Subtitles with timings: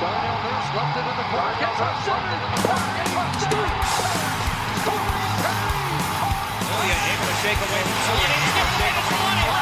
[0.00, 1.60] Darnell Nurse left it in the corner.
[1.60, 2.40] Gets up center.
[6.72, 8.48] Oh, yeah, able to shake away from Solani.
[8.48, 9.59] Skip away to Solani.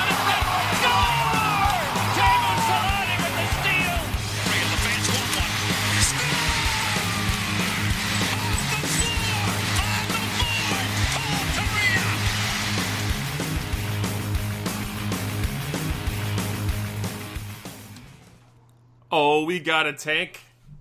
[19.10, 20.40] Oh, we got a tank.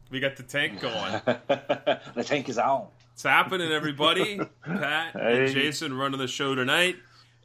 [0.09, 1.21] We got the tank going.
[1.25, 2.87] the tank is on.
[3.13, 4.39] It's happening, everybody.
[4.63, 5.45] Pat Hey.
[5.45, 6.95] and Jason running the show tonight.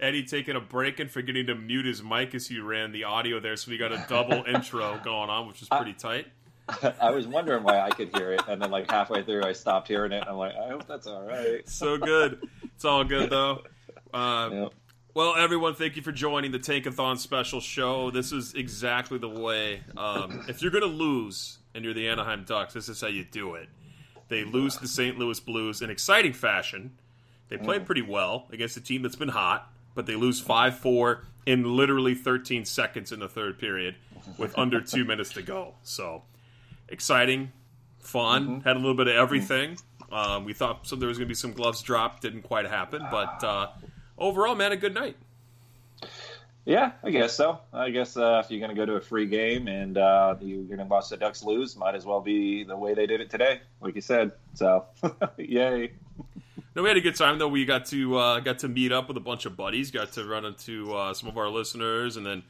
[0.00, 3.38] Eddie taking a break and forgetting to mute his mic as he ran the audio
[3.38, 6.26] there, so we got a double intro going on, which is pretty tight.
[7.00, 9.88] I was wondering why I could hear it, and then like halfway through, I stopped
[9.88, 10.20] hearing it.
[10.22, 11.68] And I'm like, I hope that's all right.
[11.68, 12.48] So good.
[12.74, 13.62] It's all good though.
[14.12, 14.72] Uh, Yep.
[15.14, 18.10] Well, everyone, thank you for joining the Tankathon special show.
[18.10, 19.82] This is exactly the way.
[19.94, 23.22] Um, if you're going to lose and you're the Anaheim Ducks, this is how you
[23.22, 23.68] do it.
[24.28, 25.18] They lose the St.
[25.18, 26.98] Louis Blues in exciting fashion.
[27.50, 31.26] They played pretty well against a team that's been hot, but they lose 5 4
[31.44, 33.96] in literally 13 seconds in the third period
[34.38, 35.74] with under two minutes to go.
[35.82, 36.22] So,
[36.88, 37.52] exciting,
[37.98, 39.76] fun, had a little bit of everything.
[40.10, 43.06] Um, we thought some, there was going to be some gloves dropped, didn't quite happen,
[43.10, 43.66] but uh,
[44.22, 45.16] overall, man, a good night.
[46.64, 47.58] Yeah, I guess so.
[47.72, 50.62] I guess uh, if you're going to go to a free game and uh, you're
[50.62, 53.30] going to watch the Ducks lose, might as well be the way they did it
[53.30, 54.30] today, like you said.
[54.54, 54.86] So,
[55.38, 55.90] yay.
[56.74, 57.48] No, we had a good time though.
[57.48, 59.90] We got to uh, got to meet up with a bunch of buddies.
[59.90, 62.42] Got to run into uh, some of our listeners, and then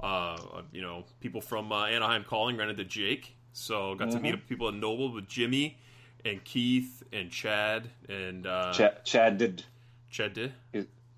[0.00, 0.38] uh,
[0.72, 3.36] you know people from uh, Anaheim calling ran into Jake.
[3.52, 5.78] So got to meet up with people in Noble with Jimmy
[6.24, 9.64] and Keith and Chad and uh, Chad, Chad did.
[10.10, 10.52] Chad did.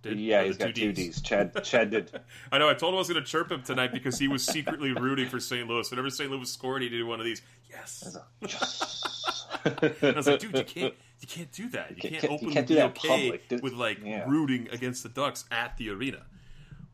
[0.02, 1.16] Did- yeah, oh, he's got two Ds.
[1.16, 1.20] Ds.
[1.22, 2.10] Chad, Chad did.
[2.52, 2.68] I know.
[2.68, 5.28] I told him I was going to chirp him tonight because he was secretly rooting
[5.28, 5.68] for St.
[5.68, 5.88] Louis.
[5.90, 6.30] Whenever St.
[6.30, 7.42] Louis scored, he did one of these.
[7.70, 8.16] Yes.
[9.64, 11.90] And I was like, dude, you can't, you can't do that.
[11.90, 13.62] You can't, can't- you openly can't do be that okay public.
[13.62, 14.24] With like yeah.
[14.28, 16.22] rooting against the Ducks at the arena.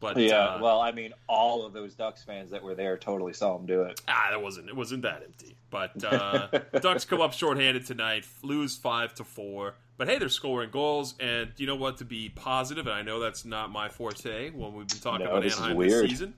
[0.01, 3.33] But yeah, uh, well, I mean, all of those Ducks fans that were there totally
[3.33, 4.01] saw him do it.
[4.07, 5.57] ah, that wasn't it wasn't that empty.
[5.71, 6.49] But uh,
[6.81, 9.75] Ducks come up shorthanded tonight, lose five to four.
[9.99, 11.99] But hey, they're scoring goals, and you know what?
[11.99, 15.33] To be positive, and I know that's not my forte when we've been talking No,
[15.33, 15.77] about Anaheim.
[15.77, 15.81] Mm-hmm.
[15.89, 16.35] this season.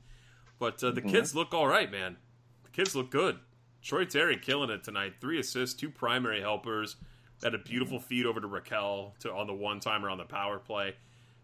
[0.59, 2.17] But uh, the kids look all right, man.
[2.65, 3.39] The kids look good.
[3.83, 5.15] Troy Terry killing it tonight.
[5.21, 6.97] Three assists, two primary helpers.
[7.43, 10.59] Had a beautiful feed over to Rakell to on the one timer on the power
[10.59, 10.95] play.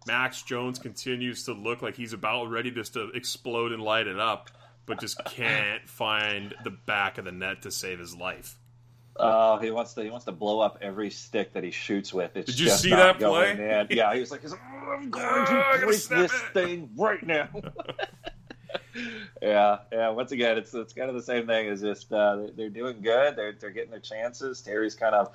[0.06, 4.18] Max Jones continues to look like he's about ready just to explode and light it
[4.18, 4.50] up,
[4.84, 8.56] but just can't find the back of the net to save his life.
[9.18, 12.36] Oh, he wants to he wants to blow up every stick that he shoots with.
[12.36, 13.52] It's Did you just see not that play?
[13.52, 13.86] in.
[13.96, 16.90] Yeah, he was like, he's like, "Oh, I'm going to gotta break this it." thing
[16.96, 17.48] right now.
[19.42, 20.08] yeah, yeah.
[20.10, 21.66] Once again, it's it's kind of the same thing.
[21.68, 23.36] Is just uh, they're- they're doing good.
[23.36, 24.60] They're they're getting their chances.
[24.60, 25.34] Terry's kind of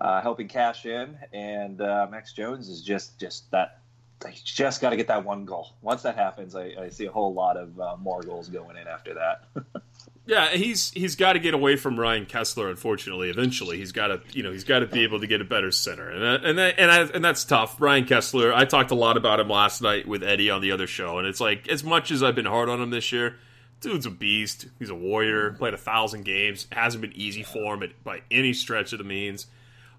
[0.00, 3.80] uh, helping cash in, and uh, Max Jones is just just that.
[4.28, 5.74] He's just got to get that one goal.
[5.80, 8.88] Once that happens, I, I see a whole lot of uh, more goals going in
[8.88, 9.44] after that.
[10.28, 12.68] Yeah, he's he's got to get away from Ryan Kesler.
[12.68, 15.44] Unfortunately, eventually he's got to you know he's got to be able to get a
[15.44, 17.80] better center, and that, and that, and I, and that's tough.
[17.80, 20.86] Ryan Kesler, I talked a lot about him last night with Eddie on the other
[20.86, 23.36] show, and it's like as much as I've been hard on him this year,
[23.80, 24.66] dude's a beast.
[24.78, 25.52] He's a warrior.
[25.52, 26.66] Played a thousand games.
[26.72, 29.46] Hasn't been easy for him by any stretch of the means.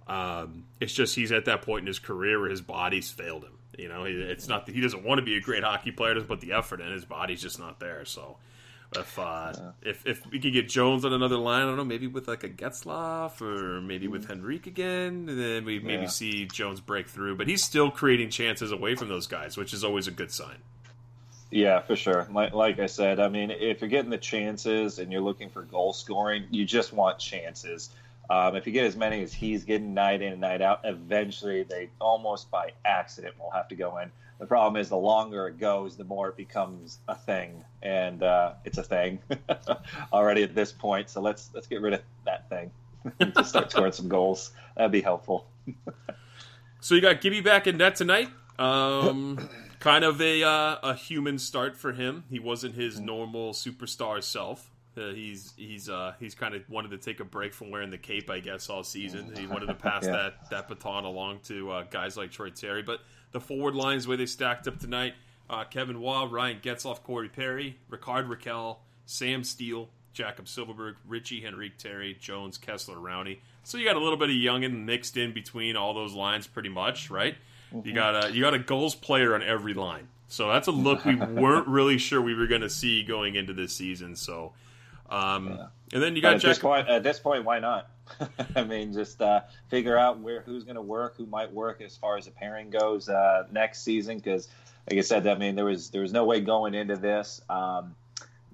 [0.05, 3.57] Um, it's just he's at that point in his career where his body's failed him.
[3.79, 6.39] You know, it's not that he doesn't want to be a great hockey player, put
[6.39, 6.91] the effort in.
[6.91, 8.05] His body's just not there.
[8.05, 8.37] So
[8.95, 12.07] if uh, if if we could get Jones on another line, I don't know, maybe
[12.07, 16.07] with like a Getzlaf or maybe with Henrique again, then we maybe Yeah.
[16.09, 17.35] see Jones break through.
[17.37, 20.57] But he's still creating chances away from those guys, which is always a good sign.
[21.51, 22.27] Yeah, for sure.
[22.31, 25.63] Like, like I said, I mean, if you're getting the chances and you're looking for
[25.63, 27.89] goal scoring, you just want chances.
[28.29, 31.63] Um, if you get as many as he's getting night in and night out, eventually
[31.63, 34.11] they almost by accident will have to go in.
[34.39, 38.53] The problem is the longer it goes, the more it becomes a thing, and uh,
[38.63, 39.19] it's a thing
[40.13, 41.09] already at this point.
[41.09, 42.71] So let's let's get rid of that thing.
[43.35, 44.51] Just start scoring some goals.
[44.77, 45.47] That'd be helpful.
[46.81, 48.29] So you got Gibby back in net tonight.
[48.57, 49.49] Um,
[49.79, 52.23] kind of a uh, a human start for him.
[52.29, 54.71] He wasn't his normal superstar self.
[54.97, 57.97] Uh, he's he's uh, he's kind of wanted to take a break from wearing the
[57.97, 59.33] cape, I guess, all season.
[59.35, 60.11] He wanted to pass Yeah.
[60.11, 62.81] that that baton along to uh, guys like Troy Terry.
[62.81, 63.01] But
[63.31, 65.13] the forward lines, the way they stacked up tonight:
[65.49, 71.77] uh, Kevin Waugh, Ryan Getzlaf, Corey Perry, Rickard Rakell, Sam Steel, Jakob Silfverberg, Ritchie Henrique
[71.77, 73.39] Terry, Jones, Kesler, Rowney.
[73.63, 76.69] So you got a little bit of youngin mixed in between all those lines, pretty
[76.69, 77.35] much, right?
[77.83, 80.07] You got a you got a goals player on every line.
[80.27, 83.53] So that's a look we weren't really sure we were going to see going into
[83.53, 84.15] this season.
[84.15, 84.53] So,
[85.09, 85.59] um,
[85.91, 87.89] and then you got at this point, at this point, why not?
[88.55, 91.97] I mean, just uh, figure out where who's going to work, who might work as
[91.97, 94.17] far as the pairing goes uh, next season.
[94.17, 94.47] Because,
[94.89, 97.41] like I said, I mean, there was there was no way going into this.
[97.49, 97.95] Um,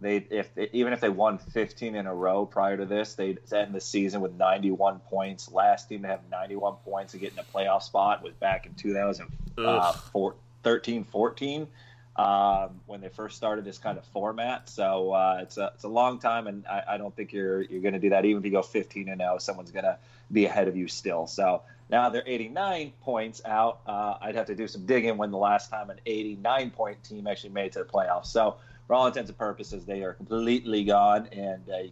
[0.02, 3.74] they if even if they won 15 in a row prior to this, they'd end
[3.74, 5.52] the season with 91 points.
[5.52, 8.74] Last team to have 91 points and get in a playoff spot was back in
[8.76, 11.68] 2013, 14
[12.16, 14.70] um, when they first started this kind of format.
[14.70, 17.82] So uh, it's a it's a long time, and I, I don't think you're you're
[17.82, 18.26] going to do that.
[18.26, 19.98] Even if you go 15 and 0, someone's going to
[20.32, 21.28] be ahead of you still.
[21.28, 23.82] So now they're 89 points out.
[23.86, 27.28] Uh, I'd have to do some digging when the last time an 89 point team
[27.28, 28.28] actually made it to the playoffs.
[28.28, 28.56] So
[28.88, 31.92] for all intents and purposes, they are completely gone, and uh, you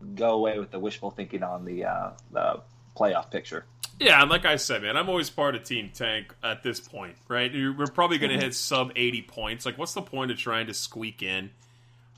[0.00, 2.60] can go away with the wishful thinking on the uh, the
[2.96, 3.64] playoff picture.
[4.00, 7.16] Yeah, and like I said, man, I'm always part of Team Tank at this point,
[7.28, 7.52] right?
[7.52, 9.64] We're probably going to hit sub 80 points.
[9.64, 11.50] Like, what's the point of trying to squeak in?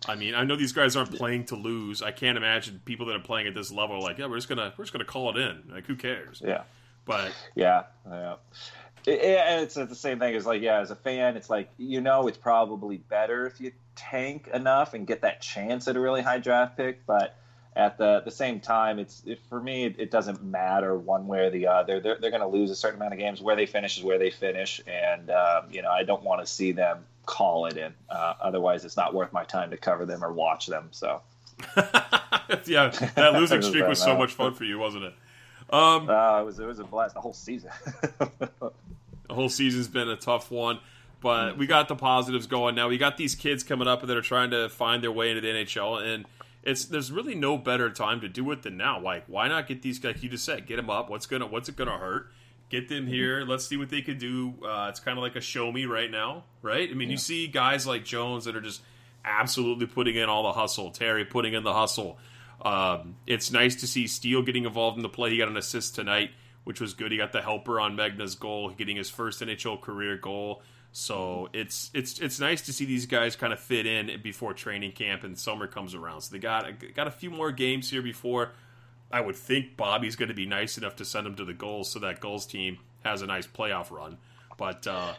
[0.06, 2.02] I mean, I know these guys aren't playing to lose.
[2.02, 4.48] I can't imagine people that are playing at this level are like, yeah, we're just
[4.48, 5.62] gonna we're just gonna call it in.
[5.70, 6.42] Like, who cares?
[6.44, 6.62] Yeah.
[7.04, 8.34] But Yeah, yeah.
[9.06, 12.28] It, it's the same thing as like, yeah, as a fan, it's like you know
[12.28, 16.38] it's probably better if you tank enough and get that chance at a really high
[16.38, 17.36] draft pick, but
[17.76, 21.40] at the the same time, it's it, for me it, it doesn't matter one way
[21.40, 22.00] or the other.
[22.00, 23.42] They're they're going to lose a certain amount of games.
[23.42, 26.46] Where they finish is where they finish, and um, you know I don't want to
[26.46, 27.92] see them call it in.
[28.08, 30.88] Uh, otherwise, it's not worth my time to cover them or watch them.
[30.90, 31.20] So
[31.76, 35.14] yeah, that losing streak was so much fun for you, wasn't it?
[35.68, 37.70] Um, uh, it was it was a blast the whole season.
[39.28, 40.78] The whole season's been a tough one,
[41.20, 42.88] but we got the positives going now.
[42.88, 45.48] We got these kids coming up that are trying to find their way into the
[45.48, 46.26] NHL, and
[46.66, 49.00] it's there's really no better time to do it than now.
[49.00, 50.16] Like, why not get these guys?
[50.16, 51.08] Like you just said, get them up.
[51.08, 52.32] What's gonna What's it gonna hurt?
[52.68, 53.42] Get them here.
[53.42, 54.54] Let's see what they can do.
[54.62, 56.90] Uh, it's kind of like a show me right now, right?
[56.90, 58.82] I mean, you see guys like Jones that are just
[59.24, 60.90] absolutely putting in all the hustle.
[60.90, 62.18] Terry putting in the hustle.
[62.60, 65.30] Um, it's nice to see Steel getting involved in the play.
[65.30, 66.30] He got an assist tonight,
[66.64, 67.12] which was good.
[67.12, 70.62] He got the helper on Megna's goal, getting his first NHL career goal.
[70.96, 74.92] So it's it's it's nice to see these guys kind of fit in before training
[74.92, 76.22] camp and summer comes around.
[76.22, 78.52] So they got got a few more games here before.
[79.12, 81.90] I would think Bobby's going to be nice enough to send them to the goals
[81.90, 84.16] so that goals team has a nice playoff run.
[84.56, 85.12] But uh,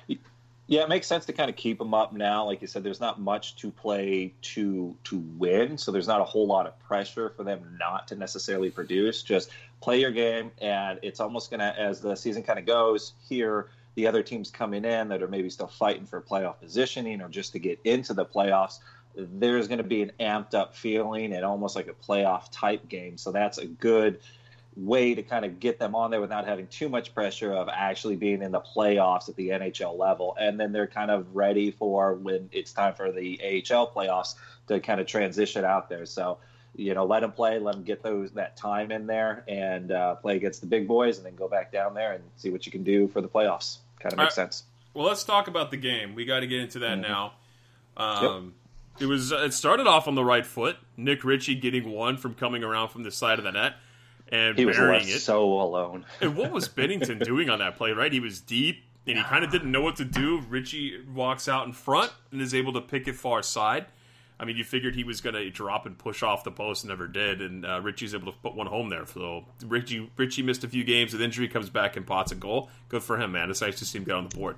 [0.65, 2.43] Yeah, it makes sense to kind of keep them up now.
[2.45, 6.25] Like you said, there's not much to play to to win, so there's not a
[6.25, 9.21] whole lot of pressure for them not to necessarily produce.
[9.21, 13.69] Just play your game, and it's almost gonna as the season kind of goes here.
[13.97, 17.51] The other teams coming in that are maybe still fighting for playoff positioning or just
[17.53, 18.77] to get into the playoffs,
[19.15, 23.17] there's going to be an amped up feeling and almost like a playoff type game.
[23.17, 24.19] So that's a good
[24.75, 28.15] way to kind of get them on there without having too much pressure of actually
[28.15, 30.37] being in the playoffs at the NHL level.
[30.39, 34.35] And then they're kind of ready for when it's time for the AHL playoffs
[34.67, 36.05] to kind of transition out there.
[36.05, 36.37] So,
[36.75, 40.13] you know, let them play, let them get those that time in there and uh,
[40.13, 42.71] play against the big boys and then go back down there and see what you
[42.71, 43.79] can do for the playoffs.
[43.99, 44.63] Kind of makes sense.
[44.93, 46.15] Well, let's talk about the game.
[46.15, 47.11] We got to get into that mm-hmm.
[47.11, 47.33] now.
[47.95, 48.53] Um,
[48.97, 49.03] yep.
[49.03, 49.31] It was.
[49.31, 50.77] It started off on the right foot.
[50.95, 53.73] Nick Ritchie getting one from coming around from the side of the net
[54.29, 55.19] and he was burying it.
[55.19, 56.05] so alone.
[56.21, 57.91] and what was Binnington doing on that play?
[57.91, 60.41] Right, he was deep and he kind of didn't know what to do.
[60.49, 63.85] Ritchie walks out in front and is able to pick it far side.
[64.39, 66.89] I mean, you figured he was going to drop and push off the post, and
[66.89, 69.05] never did, and uh, Ritchie's able to put one home there.
[69.05, 72.69] So Ritchie Ritchie missed a few games with injury, comes back and pots a goal.
[72.89, 73.49] Good for him, man.
[73.49, 74.57] It's nice to see him get on the board.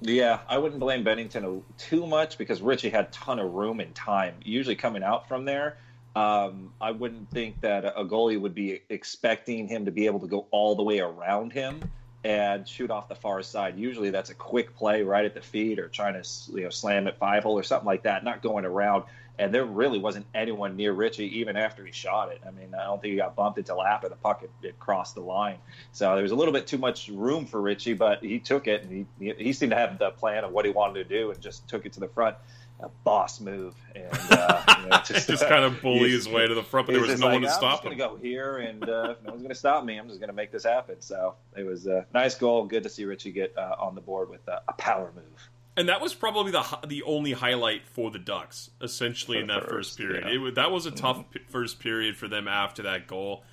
[0.00, 4.34] Yeah, I wouldn't blame Binnington too much because Ritchie had ton of room and time.
[4.44, 5.78] Usually coming out from there,
[6.14, 10.28] um, I wouldn't think that a goalie would be expecting him to be able to
[10.28, 11.80] go all the way around him
[12.28, 13.78] and shoot off the far side.
[13.78, 17.06] Usually that's a quick play right at the feet or trying to you know slam
[17.06, 19.04] it five hole or something like that, not going around.
[19.38, 22.42] And there really wasn't anyone near Ritchie even after he shot it.
[22.46, 25.14] I mean, I don't think he got bumped until after the puck had, it crossed
[25.14, 25.56] the line.
[25.92, 28.82] So there was a little bit too much room for Ritchie, but he took it
[28.82, 31.40] and he he seemed to have the plan of what he wanted to do and
[31.40, 32.36] just took it to the front
[32.80, 36.46] a boss move and uh, you know, just, just uh, kind of bully his way
[36.46, 37.92] to the front, but there was no like, one to stop him.
[37.92, 39.98] I'm just going to go here, and uh, no one's going to stop me.
[39.98, 40.96] I'm just going to make this happen.
[41.00, 42.66] So it was a nice goal.
[42.66, 45.48] Good to see Ritchie get uh, on the board with a power move.
[45.76, 49.72] And that was probably the the only highlight for the Ducks, essentially in that first,
[49.72, 50.24] first period.
[50.26, 50.48] Yeah.
[50.48, 51.50] It, that was a tough mm-hmm.
[51.50, 53.44] first period for them after that goal.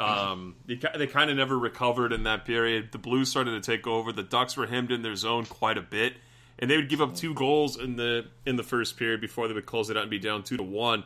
[0.00, 2.90] Um, they, they kind of never recovered in that period.
[2.92, 4.10] The Blues started to take over.
[4.10, 6.14] The Ducks were hemmed in their zone quite a bit
[6.58, 9.54] and they would give up two goals in the in the first period before they
[9.54, 11.04] would close it out and be down two to one.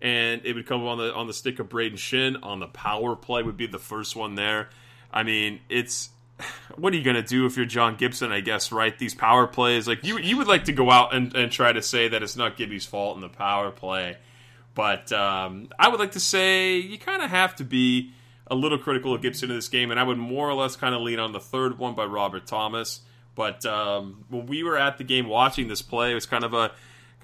[0.00, 3.14] And it would come on the on the stick of Brayden Schenn on the power
[3.16, 4.70] play would be the first one there.
[5.12, 6.10] I mean, it's
[6.76, 8.32] what are you gonna do if you're John Gibson?
[8.32, 8.96] I guess right.
[8.96, 11.82] These power plays, like you you would like to go out and, and try to
[11.82, 14.16] say that it's not Gibby's fault in the power play,
[14.74, 18.12] but um, I would like to say you kind of have to be
[18.48, 20.94] a little critical of Gibson in this game, and I would more or less kind
[20.94, 23.00] of lean on the third one by Robert Thomas.
[23.34, 26.52] But um, when we were at the game watching this play, it was kind of
[26.54, 26.72] a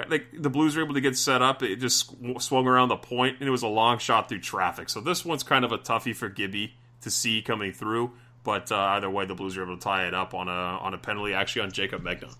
[0.08, 1.62] like the Blues were able to get set up.
[1.62, 4.88] It just swung around the point, and it was a long shot through traffic.
[4.88, 8.12] So this one's kind of a toughie for Gibby to see coming through.
[8.44, 10.94] But uh, either way, the Blues were able to tie it up on a on
[10.94, 12.34] a penalty, actually on Jaycob Megna.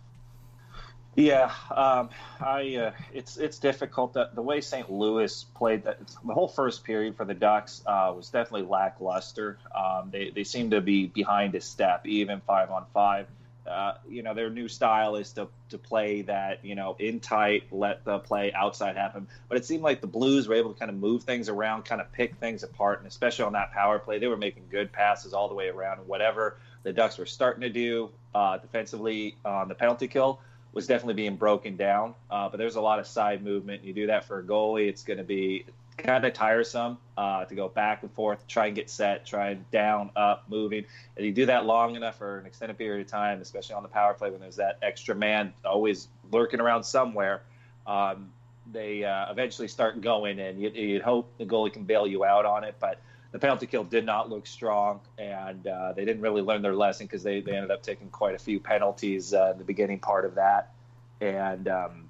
[1.16, 2.10] Yeah, um,
[2.40, 4.12] I uh, it's it's difficult.
[4.12, 4.88] The, the way St.
[4.88, 9.58] Louis played that the whole first period for the Ducks uh, was definitely lackluster.
[9.74, 13.26] Um, they they seemed to be behind a step, even five on five.
[13.68, 17.64] Uh, you know, their new style is to, to play that, you know, in tight,
[17.70, 19.28] let the play outside happen.
[19.48, 22.00] But it seemed like the Blues were able to kind of move things around, kind
[22.00, 22.98] of pick things apart.
[22.98, 25.98] And especially on that power play, they were making good passes all the way around.
[26.06, 30.40] Whatever the Ducks were starting to do uh, defensively on the penalty kill
[30.72, 32.14] was definitely being broken down.
[32.30, 33.84] Uh, but there's a lot of side movement.
[33.84, 35.64] You do that for a goalie, it's going to be
[35.98, 39.70] kind of tiresome uh, to go back and forth, try and get set, try and
[39.70, 40.84] down, up, moving.
[41.16, 43.88] And you do that long enough for an extended period of time, especially on the
[43.88, 47.42] power play when there's that extra man always lurking around somewhere.
[47.86, 48.30] Um,
[48.70, 52.44] they uh, eventually start going, and you, would hope the goalie can bail you out
[52.44, 52.76] on it.
[52.78, 53.00] But
[53.32, 57.06] the penalty kill did not look strong, and uh, they didn't really learn their lesson
[57.06, 60.24] because they, they ended up taking quite a few penalties uh, in the beginning part
[60.24, 60.72] of that.
[61.20, 62.07] And um,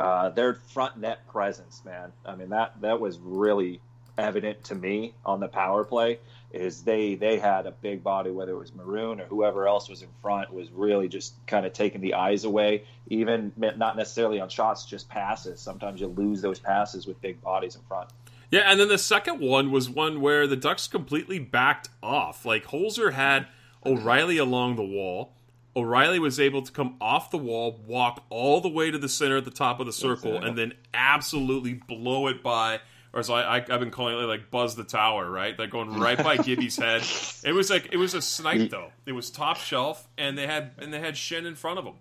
[0.00, 2.12] uh, their front net presence, man.
[2.24, 3.80] I mean that that was really
[4.18, 6.18] evident to me on the power play.
[6.52, 10.02] Is they they had a big body, whether it was Maroon or whoever else was
[10.02, 12.84] in front, was really just kind of taking the eyes away.
[13.08, 15.60] Even not necessarily on shots, just passes.
[15.60, 18.10] Sometimes you lose those passes with big bodies in front.
[18.50, 22.44] Yeah, and then the second one was one where the Ducks completely backed off.
[22.44, 23.46] Like Holzer had
[23.86, 25.32] O'Reilly along the wall
[25.76, 29.36] O'Reilly was able to come off the wall, walk all the way to the center
[29.36, 32.80] at the top of the circle, and then absolutely blow it by.
[33.12, 35.58] Or as I, have been calling it, like buzz the tower, right?
[35.58, 37.02] Like going right by Gibby's head.
[37.44, 38.90] It was like it was a snipe though.
[39.06, 41.94] It was top shelf, and they had and they had Schenn in front of them.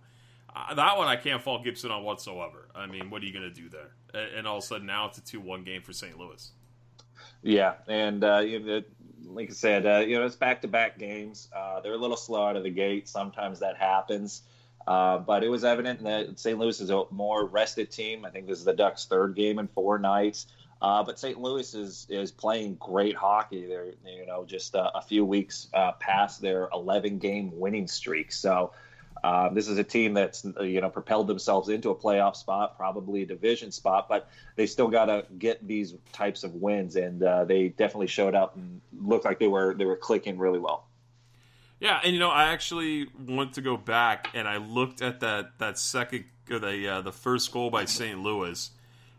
[0.56, 2.70] Uh, that one I can't fault Gibson on whatsoever.
[2.76, 3.92] I mean, what are you going to do there?
[4.14, 6.18] And, and all of a sudden now it's a two-one game for St.
[6.18, 6.52] Louis.
[7.42, 8.82] Yeah, and uh, you know,
[9.26, 11.50] like I said, uh, you know, it's back to back games.
[11.56, 13.08] Uh, they're a little slow out of the gate.
[13.08, 14.44] Sometimes that happens.
[14.88, 16.58] Uh, but it was evident that St.
[16.58, 18.26] Louis is a more rested team.
[18.26, 20.48] I think this is the Ducks' third game in four nights.
[20.82, 21.40] Uh, but St.
[21.40, 23.68] Louis is is playing great hockey.
[23.68, 28.32] They're you know just a, a few weeks uh, past their 11 game winning streak.
[28.32, 28.72] So
[29.24, 33.24] uh, this is a team that's you know propelled themselves into a playoff spot, probably
[33.24, 37.46] a division spot, but they still got to get these types of wins, and uh,
[37.46, 40.86] they definitely showed up and looked like they were they were clicking really well.
[41.80, 45.58] Yeah, and you know, I actually went to go back and I looked at that
[45.60, 48.20] that second, the uh, the first goal by St.
[48.20, 48.70] Louis,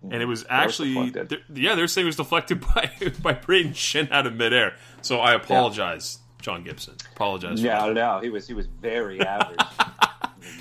[0.03, 1.15] and it was actually, was
[1.55, 2.91] yeah, they're saying it was deflected by
[3.23, 4.77] by Brayden Schenn out of midair.
[5.01, 6.97] So I apologize, John Gibson.
[7.15, 7.63] Apologize.
[7.63, 9.61] Yeah, no, he was he was very average.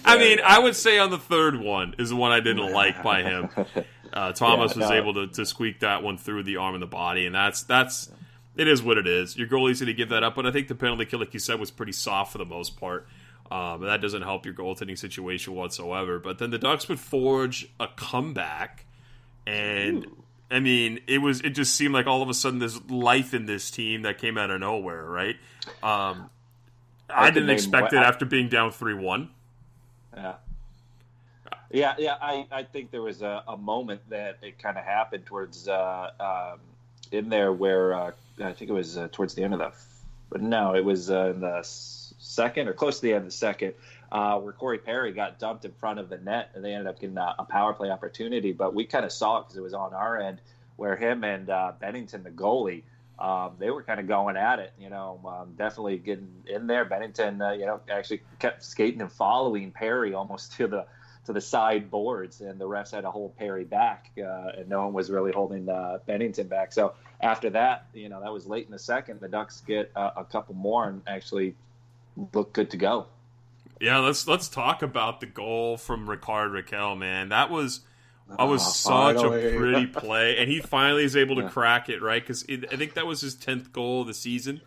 [0.05, 3.01] I mean, I would say on the third one is the one I didn't like
[3.03, 3.49] by him.
[4.11, 6.87] Uh, Thomas Yeah, was able to, to squeak that one through the arm and the
[6.87, 8.09] body, and that's that's
[8.55, 9.37] it is what it is.
[9.37, 11.39] Your goalie's going to give that up, but I think the penalty kill, like you
[11.39, 13.07] said, was pretty soft for the most part.
[13.51, 16.17] Um, that doesn't help your goaltending situation whatsoever.
[16.17, 18.85] But then the Ducks would forge a comeback,
[19.45, 20.07] and
[20.51, 23.45] I mean, it was it just seemed like all of a sudden there's life in
[23.45, 25.35] this team that came out of nowhere, right?
[25.83, 26.29] Um,
[27.09, 29.29] I, could didn't name expect it what- after being down three one.
[30.15, 30.33] Yeah.
[31.71, 32.15] Yeah, yeah.
[32.19, 36.09] I, I think there was a, a moment that it kind of happened towards uh,
[36.19, 36.59] um,
[37.11, 38.11] in there where uh,
[38.43, 39.71] I think it was uh, towards the end of the,
[40.31, 43.31] but no, it was uh, in the second or close to the end of the
[43.31, 43.73] second,
[44.11, 46.99] uh, where Corey Perry got dumped in front of the net, and they ended up
[46.99, 48.51] getting a, a power play opportunity.
[48.51, 50.41] But we kind of saw it because it was on our end,
[50.77, 52.83] where him and uh, Binnington, the goalie,
[53.19, 54.73] um, they were kind of going at it.
[54.79, 56.85] You know, um, definitely getting in there.
[56.85, 60.85] Binnington, uh, you know, actually kept skating and following Perry almost to the
[61.25, 64.85] to the side boards, and the refs had to hold Perry back, uh, and no
[64.85, 66.73] one was really holding uh, Binnington back.
[66.73, 69.19] So after that, you know, that was late in the second.
[69.19, 71.55] The Ducks get a couple more and actually
[72.33, 73.07] look good to go.
[73.79, 77.29] Yeah, let's let's talk about the goal from Rickard Rakell, man.
[77.29, 77.81] That was
[78.27, 81.49] that was Oh, such a pretty play, and he finally is able to Yeah.
[81.49, 82.21] crack it, right?
[82.21, 84.61] Because I think that was his tenth goal of the season.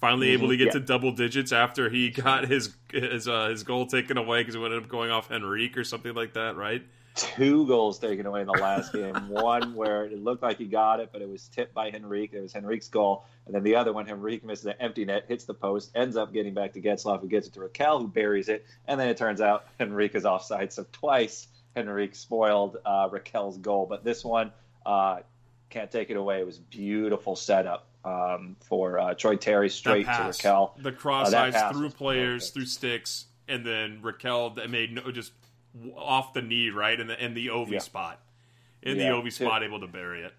[0.00, 0.76] Finally able to get Mm-hmm.
[0.78, 0.80] Yeah.
[0.82, 4.60] to double digits after he got his his uh, his goal taken away because it
[4.62, 6.82] ended up going off Henrique or something like that, right?
[7.16, 9.14] Two goals taken away in the last game.
[9.28, 12.34] One where it looked like he got it, but it was tipped by Henrique.
[12.34, 13.24] It was Henrique's goal.
[13.46, 16.32] And then the other one, Henrique misses an empty net, hits the post, ends up
[16.32, 18.66] getting back to Getzlaf, who gets it to Rakell, who buries it.
[18.86, 20.72] And then it turns out Henrique is offside.
[20.72, 23.86] So twice Henrique spoiled uh, Rakell's goal.
[23.88, 24.52] But this one,
[24.84, 25.20] uh,
[25.70, 26.40] can't take it away.
[26.40, 30.70] It was beautiful setup um, for uh, Troy Terry straight to Rakell.
[30.82, 35.32] the cross Oh, eyes through players, through sticks, and then Rakell that made no just
[35.96, 37.78] off the knee, right, in the in the OV Yeah.
[37.80, 38.20] spot,
[38.82, 40.32] in Yeah, the OV spot, able to bury it.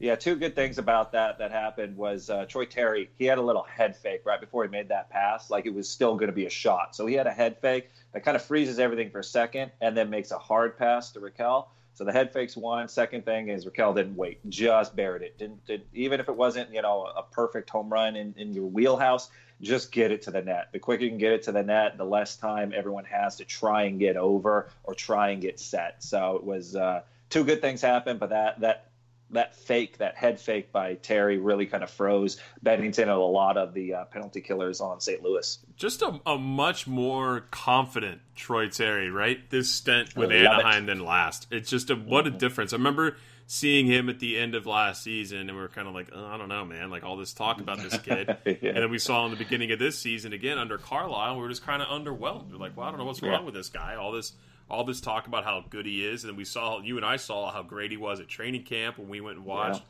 [0.00, 3.10] Yeah, two good things about that that happened was uh, Troy Terry.
[3.16, 5.88] He had a little head fake right before he made that pass, like it was
[5.88, 6.96] still going to be a shot.
[6.96, 9.96] So he had a head fake that kind of freezes everything for a second, and
[9.96, 11.68] then makes a hard pass to Rakell.
[11.94, 12.88] So the head fake's one.
[12.88, 15.38] Second thing is Rakell didn't wait, just buried it.
[15.38, 18.66] Didn't, did even if it wasn't you know a perfect home run in, in your
[18.66, 19.30] wheelhouse,
[19.60, 20.68] just get it to the net.
[20.72, 23.44] The quicker you can get it to the net, the less time everyone has to
[23.44, 26.02] try and get over or try and get set.
[26.02, 28.90] So it was uh, two good things happened, but that that
[29.30, 33.56] that fake, that head fake by Terry really kind of froze Binnington and a lot
[33.56, 35.22] of the uh, penalty killers on St.
[35.22, 35.58] Louis.
[35.76, 39.50] just a, a much more confident Troy Terry, right?
[39.50, 41.46] This stint with Anaheim than last.
[41.50, 42.72] It's just a what a difference.
[42.72, 45.94] I remember seeing him at the end of last season, and we were kind of
[45.94, 46.90] like, oh, I don't know, man.
[46.90, 48.54] Like all this talk about this kid, Yeah.
[48.62, 51.48] and then we saw in the beginning of this season again under Carlyle, we were
[51.48, 52.50] just kind of underwhelmed.
[52.52, 53.30] We're like, well, I don't know what's Yeah.
[53.30, 53.96] wrong with this guy.
[53.96, 54.32] All this.
[54.70, 57.16] All this talk about how good he is, and then we saw you and I
[57.16, 59.82] saw how great he was at training camp when we went and watched.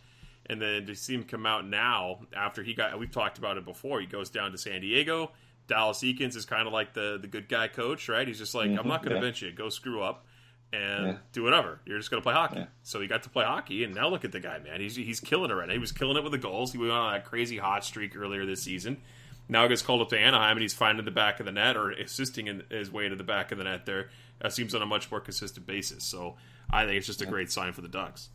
[0.46, 3.64] And then to see him come out now after he got, we've talked about it
[3.64, 4.00] before.
[4.00, 5.30] He goes down to San Diego.
[5.68, 8.26] Dallas Eakins is kind of like the the good guy coach, right?
[8.26, 8.80] He's just like, mm-hmm.
[8.80, 9.20] I'm not going to yeah.
[9.20, 9.52] bench you.
[9.52, 10.26] Go screw up
[10.72, 11.16] and Yeah.
[11.32, 11.80] do whatever.
[11.86, 12.56] You're just going to play hockey.
[12.60, 12.66] Yeah.
[12.82, 14.80] So he got to play hockey, and now look at the guy, man.
[14.80, 15.72] He's he's killing it right now.
[15.74, 16.72] He was killing it with the goals.
[16.72, 18.98] He went on that crazy hot streak earlier this season.
[19.48, 21.76] Now he gets called up to Anaheim, and he's finding the back of the net
[21.76, 23.84] or assisting in his way to the back of the net.
[23.84, 24.08] There
[24.42, 26.02] uh, seems on a much more consistent basis.
[26.04, 26.36] So
[26.70, 28.30] I think it's just a great sign for the Ducks.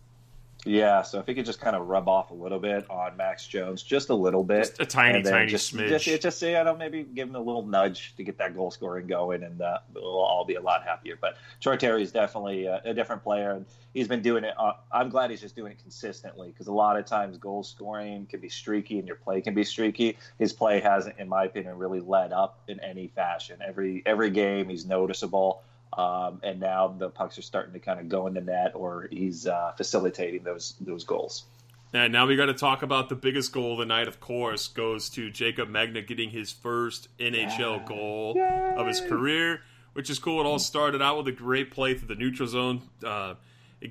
[0.66, 3.48] Yeah, so if he could just kind of rub off a little bit on Max
[3.48, 6.02] Jones, just a little bit, Just a tiny, tiny just, smidge.
[6.02, 8.70] Just, just say, I don't maybe give him a little nudge to get that goal
[8.70, 11.18] scoring going, and uh, we'll all be a lot happier.
[11.20, 14.54] But Troy Terry is definitely a, a different player, and he's been doing it.
[14.58, 18.26] Uh, I'm glad he's just doing it consistently because a lot of times goal scoring
[18.26, 20.18] can be streaky and your play can be streaky.
[20.40, 23.60] His play hasn't, in my opinion, really led up in any fashion.
[23.66, 25.64] Every every game he's noticeable.
[25.92, 29.08] Um, and now the pucks are starting to kind of go in the net, or
[29.12, 31.46] he's uh, facilitating those those goals.
[31.92, 34.08] And now we got to talk about the biggest goal of the night.
[34.08, 38.40] Of course, goes to Jaycob Megna getting his first NHL goal
[38.78, 39.62] of his career,
[39.94, 40.40] which is cool.
[40.40, 42.84] It all started out with a great play through the neutral zone.
[43.04, 43.36] Uh,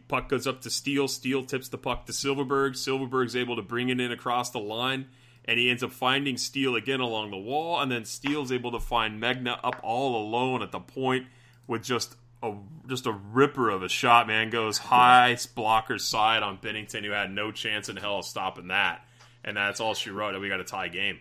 [0.07, 1.09] puck goes up to Steel.
[1.09, 2.75] Steel tips the puck to Silfverberg.
[2.75, 5.07] Silfverberg's able to bring it in across the line,
[5.45, 8.81] and he ends up finding Steel again along the wall, and then Steel's able to
[8.81, 11.27] find Megna up all alone at the point
[11.69, 12.55] with just a
[12.89, 14.27] just a ripper of a shot.
[14.27, 18.69] Man goes high blocker side on Binnington, who had no chance in hell of stopping
[18.69, 19.07] that,
[19.45, 20.35] and that's all she wrote.
[20.35, 21.21] And we got a tie game.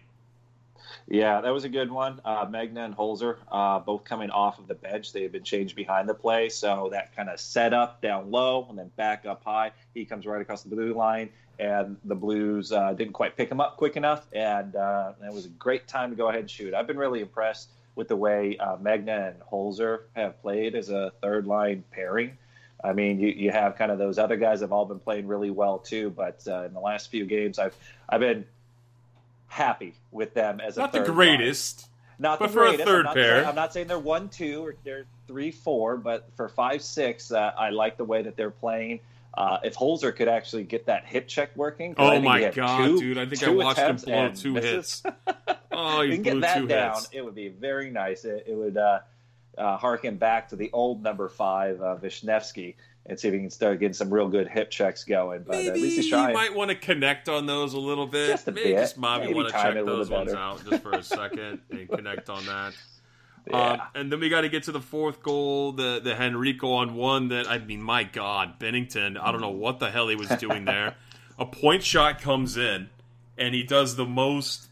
[1.09, 2.19] Yeah, that was a good one.
[2.25, 5.13] Uh, Megna and Holzer, uh, both coming off of the bench.
[5.13, 8.65] They had been changed behind the play, so that kind of set up down low
[8.69, 9.71] and then back up high.
[9.93, 11.29] He comes right across the blue line,
[11.59, 15.45] and the Blues uh, didn't quite pick him up quick enough, and uh, it was
[15.45, 16.73] a great time to go ahead and shoot.
[16.73, 21.11] I've been really impressed with the way uh, Megna and Holzer have played as a
[21.21, 22.37] third line pairing.
[22.83, 25.49] I mean, you, you have kind of those other guys have all been playing really
[25.49, 27.75] well too, but uh, in the last few games, I've
[28.07, 28.45] I've been
[29.47, 31.81] happy with them as a not the greatest.
[31.81, 31.89] Line.
[32.19, 32.81] Not but the for greatest.
[32.81, 33.35] a third I'm pair.
[33.35, 37.31] Saying, I'm not saying they're one, two, or they're three, four, but for five, six,
[37.31, 39.01] uh, I like the way that they're playing.
[39.35, 43.17] Uh, if Holzer could actually get that hip check working, oh my god, two, dude!
[43.19, 45.03] I think I watched him blow two misses.
[45.03, 45.03] hits.
[45.79, 46.95] Oh, he can get that down.
[46.95, 47.09] hits.
[47.11, 48.25] It would be very nice.
[48.25, 48.99] It, it would uh,
[49.57, 53.49] uh, harken back to the old number five, uh, Vishnevsky, and see if he can
[53.49, 55.43] start getting some real good hip checks going.
[55.43, 56.33] But Maybe at least he's you trying.
[56.33, 58.27] might want to connect on those a little bit.
[58.29, 58.79] Just a Maybe bit.
[58.79, 60.41] just Maybe want to check it a little those ones better.
[60.41, 62.73] out just for a second and connect on that.
[63.49, 63.57] Yeah.
[63.71, 66.95] Um, and then we got to get to the fourth goal, the the Henrique on
[66.95, 67.29] one.
[67.29, 69.17] That I mean, my God, Binnington.
[69.17, 70.95] I don't know what the hell he was doing there.
[71.39, 72.89] a point shot comes in,
[73.37, 74.66] and he does the most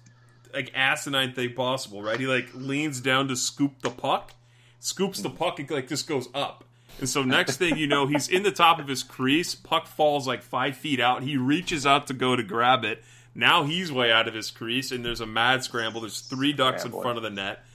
[0.56, 2.02] like asinine thing possible.
[2.02, 2.20] Right?
[2.20, 4.34] He like leans down to scoop the puck,
[4.80, 6.64] scoops the puck, and like just goes up.
[7.00, 9.54] And so next thing you know, he's in the top of his crease.
[9.54, 11.24] Puck falls like five feet out.
[11.24, 13.04] He reaches out to go to grab it.
[13.36, 16.02] Now he's way out of his crease, and there's a mad scramble.
[16.02, 17.66] There's three ducks in front of the net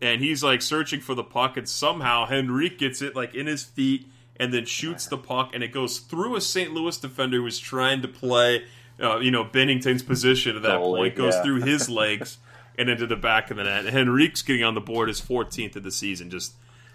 [0.00, 3.64] and he's like searching for the puck, and somehow Henrique gets it like in his
[3.64, 6.72] feet and then shoots the puck, and it goes through a St.
[6.72, 8.64] Louis defender who was trying to play,
[9.00, 11.42] uh, you know, Binnington's position at that Goalie, point, goes yeah.
[11.42, 12.38] through his legs
[12.78, 13.86] and into the back of the net.
[13.86, 16.30] Henrique's getting on the board his 14th of the season.
[16.30, 16.54] Just,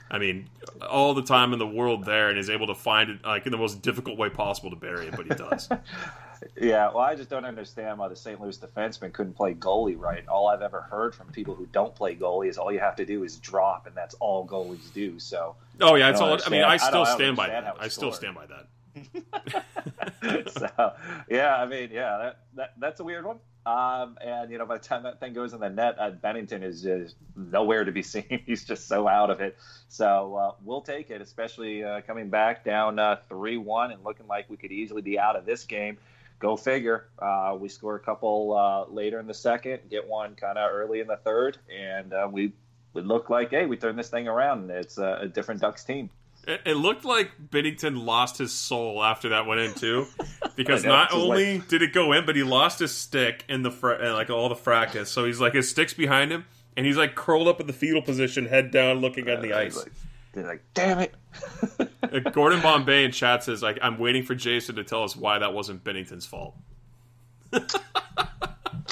[0.10, 0.50] I mean,
[0.88, 3.52] all the time in the world there, and is able to find it like in
[3.52, 5.70] the most difficult way possible to bury it, but he does.
[6.60, 8.40] Yeah, well, I just don't understand why the St.
[8.40, 10.28] Louis defenseman couldn't play goalie right.
[10.28, 13.06] All I've ever heard from people who don't play goalie is all you have to
[13.06, 15.20] do is drop, and that's all goalies do.
[15.20, 16.38] So, Oh yeah, it's all.
[16.46, 17.76] I mean, I understand- I still stand by that.
[17.80, 18.68] I still stand by that.
[20.58, 20.94] so
[21.30, 23.40] yeah, I mean, yeah, that, that that's a weird one.
[23.66, 26.64] Um, and you know, by the time that thing goes in the net, uh, Binnington
[26.64, 28.42] is just nowhere to be seen.
[28.46, 29.58] He's just so out of it.
[29.88, 34.50] So uh, we'll take it, especially uh, coming back down three one and looking like
[34.50, 35.98] we could easily be out of this game.
[36.40, 37.08] Go figure.
[37.18, 41.00] Uh, we score a couple uh, later in the second, get one kind of early
[41.00, 42.52] in the third, and uh, we
[42.94, 44.70] would look like, hey, we turn this thing around.
[44.70, 46.10] It's a different Ducks team.
[46.48, 50.08] It, it looked like Binnington lost his soul after that went in too,
[50.56, 53.72] because know, not only did it go in, but he lost his stick in the
[53.72, 55.10] fr- and like all the fracas.
[55.10, 56.46] So he's like his stick's behind him,
[56.78, 59.60] and he's like curled up in the fetal position, head down, looking at the Uh,
[59.60, 59.76] ice.
[59.78, 59.92] Like,
[60.34, 61.14] they're like, damn it.
[61.80, 65.40] Uh, Gordon Bombay in chat says, like, I'm waiting for Jason to tell us why
[65.40, 66.56] that wasn't Binnington's fault.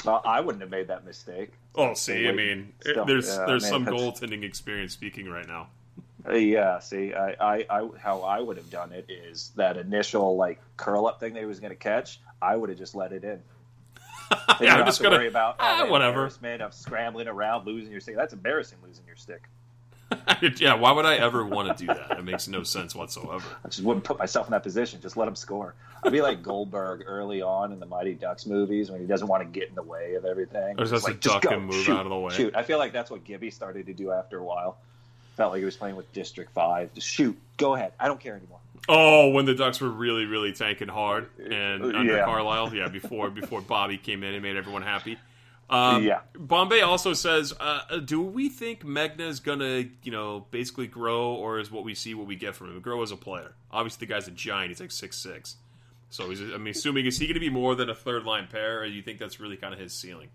[0.04, 1.52] Well, I wouldn't have made that mistake.
[1.74, 5.46] Oh, see, I mean, still, there's yeah, there's man, some that's- goaltending experience speaking right
[5.48, 5.68] now.
[6.32, 10.60] Yeah, see, I, I, I, how I would have done it is that initial like
[10.76, 12.20] curl up thing that he was going to catch.
[12.40, 13.42] I would have just let it in.
[14.60, 16.10] Yeah, don't I'm just to gonna- worry about ah, all whatever.
[16.12, 18.16] embarrassment of scrambling around, losing your stick.
[18.16, 19.48] That's embarrassing, losing your stick.
[20.60, 22.18] yeah, why would I ever want to do that?
[22.18, 23.44] It makes no sense whatsoever.
[23.64, 25.00] I just wouldn't put myself in that position.
[25.00, 25.74] Just let him score.
[26.04, 29.42] I'd be like Goldberg early on in the Mighty Ducks movies when he doesn't want
[29.42, 30.78] to get in the way of everything.
[30.80, 32.32] Or just to duck go, and move shoot, out of the way.
[32.32, 32.54] Shoot.
[32.54, 34.78] I feel like that's what Gibby started to do after a while.
[35.36, 36.94] Felt like he was playing with District Five.
[36.94, 37.36] Just shoot.
[37.56, 37.92] Go ahead.
[37.98, 38.58] I don't care anymore.
[38.88, 42.24] Oh, when the Ducks were really, really tanking hard and Uh, under yeah.
[42.24, 45.18] Carlyle, yeah, before before Bobby came in and made everyone happy.
[45.70, 46.20] Um, Yeah.
[46.34, 51.58] Bombay also says, uh, "Do we think Megna is gonna, you know, basically grow, or
[51.58, 53.54] is what we see what we get from him grow as a player?
[53.72, 55.56] Obviously, the guy's a giant; he's like six six.
[56.10, 58.82] So, he's, I'm assuming is he going to be more than a third line pair,
[58.82, 60.28] or do you think that's really kind of his ceiling?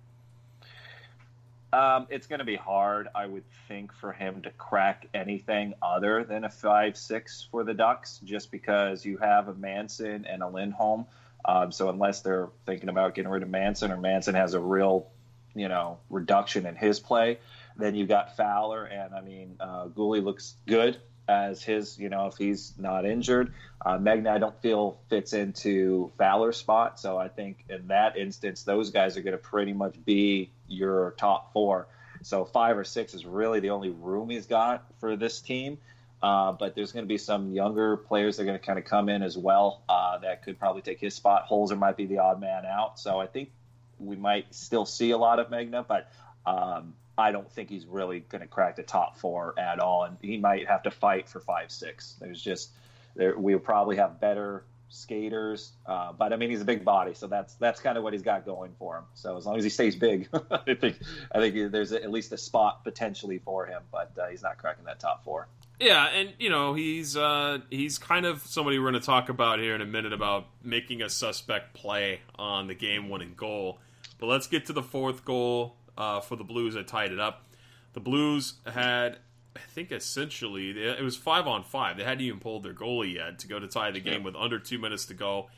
[1.71, 6.23] Um, it's going to be hard, I would think, for him to crack anything other
[6.23, 11.05] than a five-six for the Ducks, just because you have a Manson and a Lindholm.
[11.45, 15.07] Um, so unless they're thinking about getting rid of Manson, or Manson has a real,
[15.55, 17.39] you know, reduction in his play,
[17.77, 20.97] then you've got Fowler, and I mean, uh, Guhle looks good
[21.29, 23.53] as his, you know, if he's not injured.
[23.85, 28.63] Uh, Megna, I don't feel fits into Fowler's spot, so I think in that instance,
[28.63, 31.87] those guys are going to pretty much be your top four.
[32.23, 35.77] So five or six is really the only room he's got for this team.
[36.21, 38.83] Uh, but there's going to be some younger players that are going to kind of
[38.83, 41.47] come in as well uh, that could probably take his spot.
[41.47, 42.99] Holzer might be the odd man out.
[42.99, 43.51] So I think
[43.99, 46.11] we might still see a lot of Megna, but
[46.45, 50.03] um, I don't think he's really going to crack the top four at all.
[50.05, 52.15] And he might have to fight for five, six.
[52.19, 52.71] There's just,
[53.15, 55.71] there, we'll probably have better skaters.
[55.85, 58.21] Uh, but I mean, he's a big body, so that's that's kind of what he's
[58.21, 59.03] got going for him.
[59.13, 60.99] So as long as he stays big, I think
[61.31, 63.83] I think there's at least a spot potentially for him.
[63.91, 65.47] But uh, he's not cracking that top four.
[65.79, 69.59] Yeah, and you know he's uh, he's kind of somebody we're going to talk about
[69.59, 73.79] here in a minute about making a suspect play on the game-winning goal.
[74.17, 77.45] But let's get to the fourth goal uh, for the Blues that tied it up.
[77.93, 79.19] The Blues had,
[79.55, 81.97] I think, essentially it was five on five.
[81.97, 84.57] They hadn't even pulled their goalie yet to go to tie the game with under
[84.57, 85.49] two minutes to go.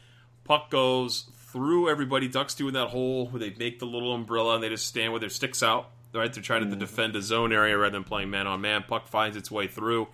[0.43, 2.27] Puck goes through everybody.
[2.27, 5.21] Ducks doing that hole where they make the little umbrella and they just stand with
[5.21, 6.33] their sticks out right?
[6.33, 8.83] They're trying to defend a zone area rather than playing man on man.
[8.87, 10.07] Puck finds its way through,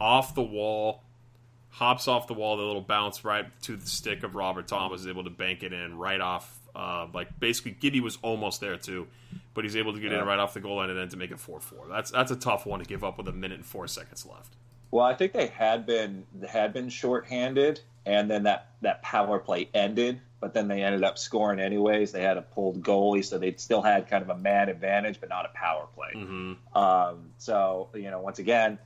[0.00, 1.02] off the wall,
[1.70, 2.56] hops off the wall.
[2.56, 5.72] The little bounce right to the stick of Robert Thomas is able to bank it
[5.72, 6.58] in right off.
[6.74, 9.06] Uh, like basically, Gibby was almost there too,
[9.54, 11.30] but he's able to get in right off the goal line and then to make
[11.30, 11.86] it four four.
[11.88, 14.56] That's that's a tough one to give up with a minute and four seconds left.
[14.90, 19.68] Well, I think they had been had been shorthanded, and then that that power play
[19.74, 20.20] ended.
[20.40, 22.12] But then they ended up scoring anyways.
[22.12, 25.28] They had a pulled goalie, so they still had kind of a man advantage, but
[25.28, 26.12] not a power play.
[26.16, 26.76] Mm-hmm.
[26.76, 28.78] Um, so you know, once again,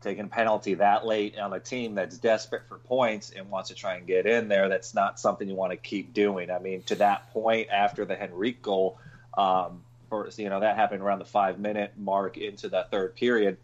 [0.00, 3.74] taking a penalty that late on a team that's desperate for points and wants to
[3.74, 6.50] try and get in there, that's not something you want to keep doing.
[6.50, 8.98] I mean, to that point after the Henrique goal,
[9.36, 13.58] um, for, you know that happened around the five minute mark into the third period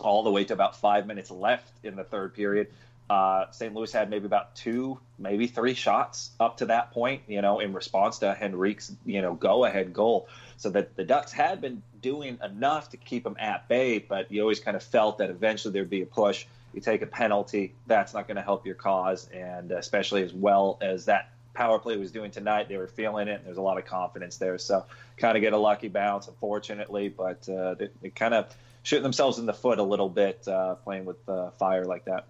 [0.00, 2.68] all the way to about five minutes left in the third period.
[3.10, 3.74] Uh, St.
[3.74, 7.74] Louis had maybe about two, maybe three shots up to that point, you know, in
[7.74, 10.28] response to Henrique's, you know, go-ahead goal.
[10.62, 14.42] So that the Ducks had been doing enough to keep them at bay, but you
[14.42, 16.46] always kind of felt that eventually there'd be a push.
[16.72, 20.78] You take a penalty, that's not going to help your cause, and especially as well
[20.80, 23.38] as that power play was doing tonight, they were feeling it.
[23.38, 27.08] And there's a lot of confidence there, so kind of get a lucky bounce, unfortunately,
[27.08, 30.76] but uh, they, they kind of shooting themselves in the foot a little bit uh,
[30.76, 32.28] playing with uh, fire like that.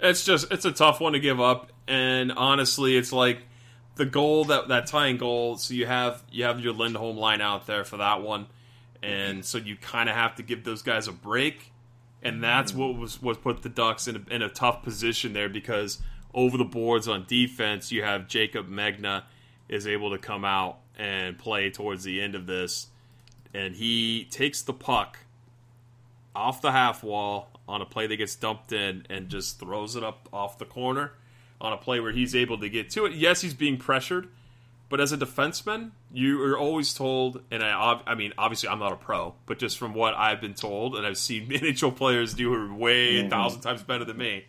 [0.00, 3.38] It's just it's a tough one to give up, and honestly, it's like
[3.98, 5.58] the goal that that tying goal.
[5.58, 8.46] So you have you have your Lindholm line out there for that one,
[9.02, 11.72] and so you kind of have to give those guys a break,
[12.22, 12.80] and that's mm-hmm.
[12.80, 16.00] what was what put the Ducks in a, in a tough position there because
[16.32, 19.24] over the boards on defense, you have Jaycob Megna
[19.68, 22.86] is able to come out and play towards the end of this,
[23.52, 25.18] and he takes the puck
[26.36, 30.04] off the half wall on a play that gets dumped in and just throws it
[30.04, 31.12] up off the corner
[31.60, 33.14] on a play where he's able to get to it.
[33.14, 34.28] Yes, he's being pressured,
[34.88, 38.92] but as a defenseman, you are always told, and I, I mean, obviously I'm not
[38.92, 42.54] a pro, but just from what I've been told, and I've seen NHL players do
[42.54, 43.26] it way mm-hmm.
[43.26, 44.44] a thousand times better than me,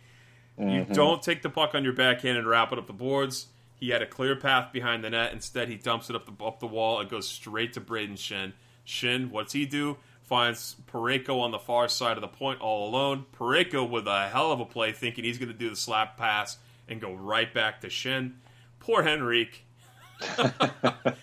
[0.58, 0.70] mm-hmm.
[0.70, 3.46] you don't take the puck on your backhand and wrap it up the boards.
[3.74, 5.32] He had a clear path behind the net.
[5.32, 7.00] Instead, he dumps it up the up the wall.
[7.00, 8.52] It goes straight to Brayden Schenn.
[8.86, 9.96] Schenn, what's he do?
[10.30, 13.26] finds Parayko on the far side of the point all alone.
[13.36, 16.56] Parayko with a hell of a play, thinking he's going to do the slap pass
[16.90, 18.34] and go right back to Schenn.
[18.80, 19.64] Poor Henrique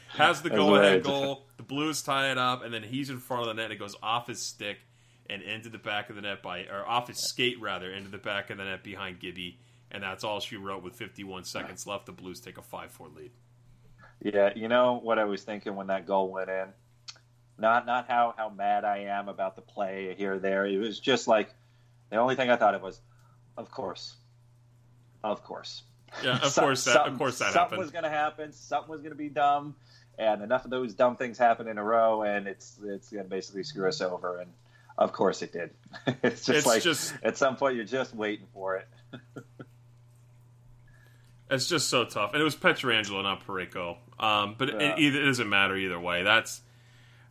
[0.10, 1.46] has the go ahead goal.
[1.58, 3.72] The Blues tie it up, and then he's in front of the net.
[3.72, 4.78] It goes off his stick
[5.30, 8.18] and into the back of the net by, or off his skate rather, into the
[8.18, 9.60] back of the net behind Gibby.
[9.92, 12.06] And that's all she wrote with 51 seconds left.
[12.06, 13.32] The Blues take a 5 4 lead.
[14.22, 16.68] Yeah, you know what I was thinking when that goal went in?
[17.60, 20.66] Not not how how mad I am about the play here or there.
[20.66, 21.50] It was just like
[22.10, 23.02] the only thing I thought it was,
[23.58, 24.18] of course,
[25.32, 25.84] of course.
[26.24, 27.80] Yeah, of course that of course that something happened.
[27.82, 28.52] was going to happen.
[28.54, 29.76] Something was going to be dumb,
[30.18, 33.30] and enough of those dumb things happen in a row, and it's it's going to
[33.30, 34.40] basically screw us over.
[34.40, 34.52] And
[34.98, 35.72] of course it did.
[36.24, 38.88] it's just It's like just- at some point you're just waiting for it.
[41.50, 43.96] It's just so tough, and it was Pietrangelo, not Parayko.
[44.20, 44.80] Um, but Yeah.
[44.96, 46.24] it, either, it doesn't matter either way.
[46.24, 46.60] That's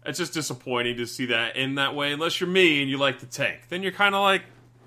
[0.07, 2.13] it's just disappointing to see that in that way.
[2.13, 4.43] Unless you're me and you like the tank, then you're kind of like,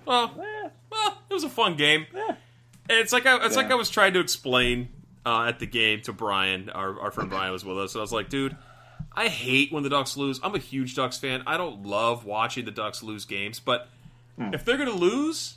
[0.05, 2.07] well, Eh, well, it was a fun game.
[2.11, 2.35] Yeah.
[2.89, 4.89] It's like I, it's like I was trying to explain
[5.25, 8.01] uh, at the game to Brian, our, our friend Brian was with us, and I
[8.01, 8.55] was like, dude,
[9.13, 10.39] I hate when the Ducks lose.
[10.43, 11.43] I'm a huge Ducks fan.
[11.45, 13.89] I don't love watching the Ducks lose games, but
[14.37, 15.55] if they're going to lose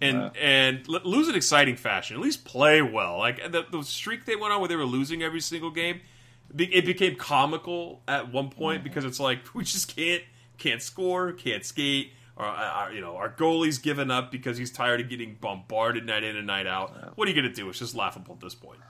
[0.00, 0.30] and Yeah.
[0.40, 3.18] and l- lose in exciting fashion, at least play well.
[3.18, 6.00] Like the, the streak they went on where they were losing every single game,
[6.58, 10.22] it became comical at one point because it's like we just can't
[10.58, 12.12] can't score, can't skate.
[12.36, 16.22] Or, uh, you know, our goalie's given up because he's tired of getting bombarded night
[16.22, 17.16] in and night out.
[17.16, 17.68] What are you going to do?
[17.70, 18.80] It's just laughable at this point.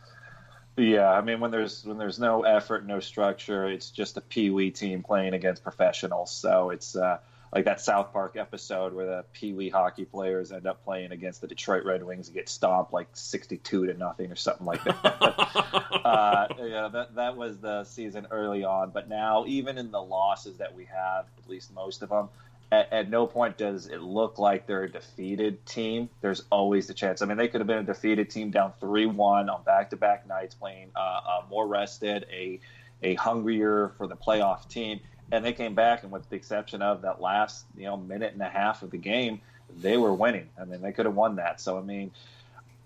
[0.77, 4.51] Yeah, I mean when there's when there's no effort, no structure, it's just a pee
[4.51, 6.31] wee team playing against professionals.
[6.31, 7.17] So it's uh,
[7.55, 11.41] like that South Park episode where the Pee Wee hockey players end up playing against
[11.41, 14.95] the Detroit Red Wings and get stomped like sixty-two to nothing or something like that.
[16.05, 20.59] uh, yeah, that that was the season early on, but now even in the losses
[20.59, 22.29] that we have, at least most of them.
[22.73, 26.09] At, at no point does it look like they're a defeated team.
[26.21, 27.23] There's always the chance.
[27.23, 30.91] I mean, they could have been a defeated team down three-one on back-to-back nights, playing
[30.97, 32.61] uh, uh, more rested, a
[33.03, 35.01] a hungrier for the playoff team
[35.33, 38.43] and they came back, and with the exception of that last you know minute and
[38.43, 39.41] a half of the game,
[39.79, 40.49] they were winning.
[40.61, 41.61] I mean, they could have won that.
[41.61, 42.13] So I mean,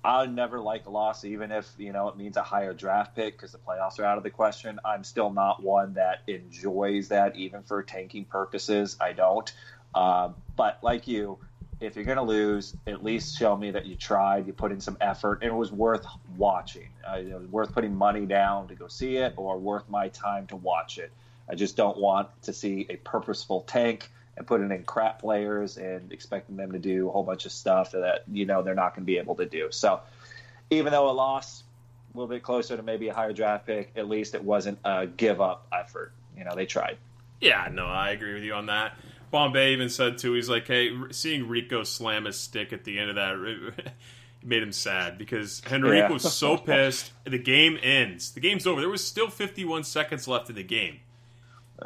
[0.02, 3.36] I never like a loss, even if you know it means a higher draft pick
[3.36, 4.80] because the playoffs are out of the question.
[4.84, 8.96] I'm still not one that enjoys that, even for tanking purposes.
[9.00, 9.52] I don't.
[9.94, 11.38] Uh, but like you,
[11.80, 14.80] if you're going to lose, at least show me that you tried, you put in
[14.80, 16.88] some effort, and it was worth watching.
[17.06, 20.46] Uh, it was worth putting money down to go see it, or worth my time
[20.46, 21.12] to watch it.
[21.48, 26.12] I just don't want to see a purposeful tank and putting in crap players and
[26.12, 29.04] expecting them to do a whole bunch of stuff that you know they're not going
[29.04, 29.68] to be able to do.
[29.70, 30.00] So
[30.70, 31.64] even though a loss,
[32.14, 35.06] a little bit closer to maybe a higher draft pick, at least it wasn't a
[35.06, 36.12] give up effort.
[36.36, 36.96] You know, they tried.
[37.40, 38.96] Yeah, no, I agree with you on that.
[39.30, 40.32] Bombay even said too.
[40.34, 43.92] He's like, hey, seeing Rico slam his stick at the end of that.
[44.42, 46.10] made him sad because Henrique yeah.
[46.10, 47.12] was so pissed.
[47.24, 48.32] The game ends.
[48.32, 48.80] The game's over.
[48.80, 51.00] There was still 51 seconds left in the game.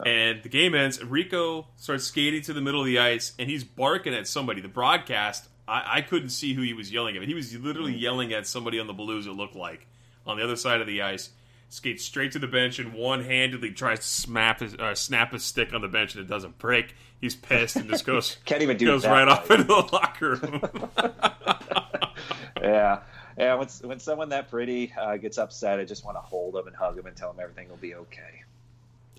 [0.05, 1.03] And the game ends.
[1.03, 4.61] Rico starts skating to the middle of the ice, and he's barking at somebody.
[4.61, 7.23] The broadcast, I, I couldn't see who he was yelling at.
[7.23, 7.99] He was literally hmm.
[7.99, 9.27] yelling at somebody on the Blues.
[9.27, 9.87] It looked like
[10.27, 11.31] on the other side of the ice.
[11.69, 15.73] Skates straight to the bench and one-handedly tries to snap his, uh, snap his stick
[15.73, 16.95] on the bench, and it doesn't break.
[17.21, 20.37] He's pissed and just goes can't even do goes that, right off into the locker
[20.37, 20.91] room.
[22.63, 23.01] yeah.
[23.37, 26.69] Yeah, when, when someone that pretty uh, gets upset, I just want to hold them
[26.69, 28.44] and hug them and tell them everything will be okay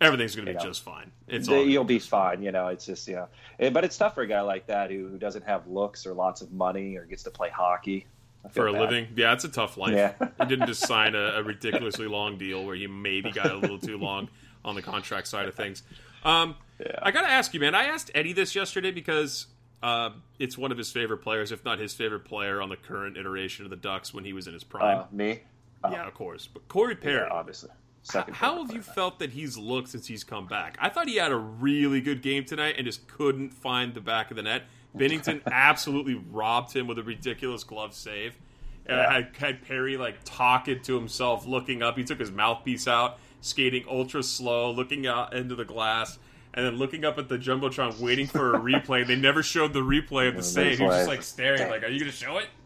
[0.01, 1.11] everything's going to be know, just fine.
[1.27, 2.41] It's all you'll be fine.
[2.41, 3.27] You know, it's just you know,
[3.57, 6.13] it, but it's tough for a guy like that who, who doesn't have looks or
[6.13, 8.05] lots of money or gets to play hockey
[8.51, 8.81] for a bad.
[8.81, 9.07] living.
[9.15, 9.93] Yeah, it's a tough life.
[9.93, 10.13] Yeah.
[10.39, 13.79] he didn't just sign a, a, ridiculously long deal where he maybe got a little
[13.79, 14.29] too long
[14.63, 15.83] on the contract side of things.
[16.23, 16.99] Um, yeah.
[17.01, 17.75] I got to ask you, man.
[17.75, 19.47] I asked Eddie this yesterday because
[19.81, 23.17] uh, it's one of his favorite players, if not his favorite player on the current
[23.17, 24.99] iteration of the Ducks when he was in his prime.
[24.99, 25.41] Uh, me?
[25.83, 26.47] Uh, yeah, of course.
[26.51, 27.69] But Corey Perry, yeah, obviously
[28.05, 30.77] Second How have you felt that he's looked since he's come back?
[30.79, 34.29] I thought he had a really good game tonight and just couldn't find the back
[34.29, 34.63] of the net.
[34.95, 38.37] Binnington absolutely robbed him with a ridiculous glove save.
[38.85, 39.09] And yeah.
[39.09, 41.97] I had, had Perry like talking to himself, looking up.
[41.97, 46.19] He took his mouthpiece out, skating ultra slow, looking out into the glass,
[46.53, 49.05] and then looking up at the jumbotron, waiting for a replay.
[49.05, 50.77] They never showed the replay of the save.
[50.77, 52.49] He was just like staring, like, "Are you going to show it?"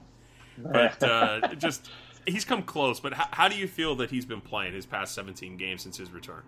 [0.61, 1.89] But uh, just
[2.31, 5.13] he's come close, but how, how, do you feel that he's been playing his past
[5.15, 6.43] 17 games since his return?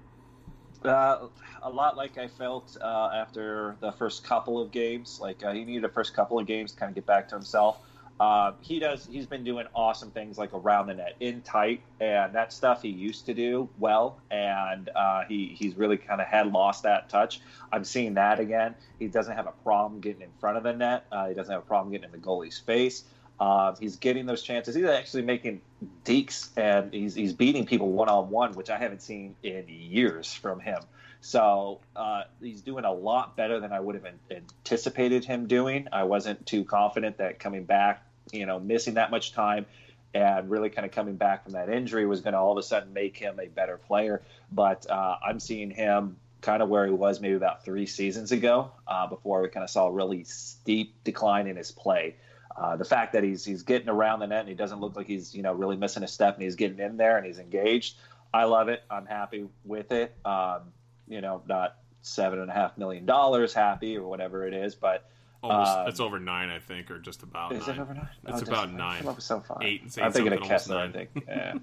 [0.84, 1.28] Uh,
[1.62, 5.20] a lot like I felt uh, after the first couple of games.
[5.22, 7.36] Like uh, he needed the first couple of games to kind of get back to
[7.36, 7.78] himself.
[8.22, 9.08] Uh, he does.
[9.12, 12.90] He's been doing awesome things like around the net, in tight, and that stuff he
[12.90, 14.20] used to do well.
[14.30, 17.42] And uh, he he's really kind of had lost that touch.
[17.72, 18.76] I'm seeing that again.
[19.00, 21.06] He doesn't have a problem getting in front of the net.
[21.12, 23.06] Uh, he doesn't have a problem getting in the goalie's face.
[23.42, 24.76] Uh, he's getting those chances.
[24.76, 25.62] He's actually making
[26.06, 30.32] dekes and he's, he's beating people one on one, which I haven't seen in years
[30.32, 30.80] from him.
[31.22, 35.88] So uh, he's doing a lot better than I would have anticipated him doing.
[35.92, 39.66] I wasn't too confident that coming back, you know, missing that much time
[40.14, 42.64] and really kind of coming back from that injury was going to all of a
[42.64, 44.22] sudden make him a better player.
[44.52, 48.72] But uh, I'm seeing him kind of where he was maybe about three seasons ago
[48.88, 52.18] uh, before we kind of saw a really steep decline in his play.
[52.56, 55.08] Uh, the fact that he's he's getting around the net and he doesn't look like
[55.08, 57.96] he's you know really missing a step and he's getting in there and he's engaged.
[58.34, 58.84] I love it.
[58.90, 60.16] I'm happy with it.
[60.26, 60.72] Um,
[61.08, 65.10] you know, not seven and a half million dollars happy or whatever it is, but
[65.44, 67.54] almost um, it's over nine, I think, or just about.
[67.54, 67.78] Is nine.
[67.78, 68.10] it over nine?
[68.28, 69.20] It's oh, about nine.
[69.20, 69.60] so far.
[69.62, 69.84] Eight.
[70.02, 70.78] I'm thinking of Kesler.
[70.78, 71.10] I think.
[71.28, 71.56] Yeah.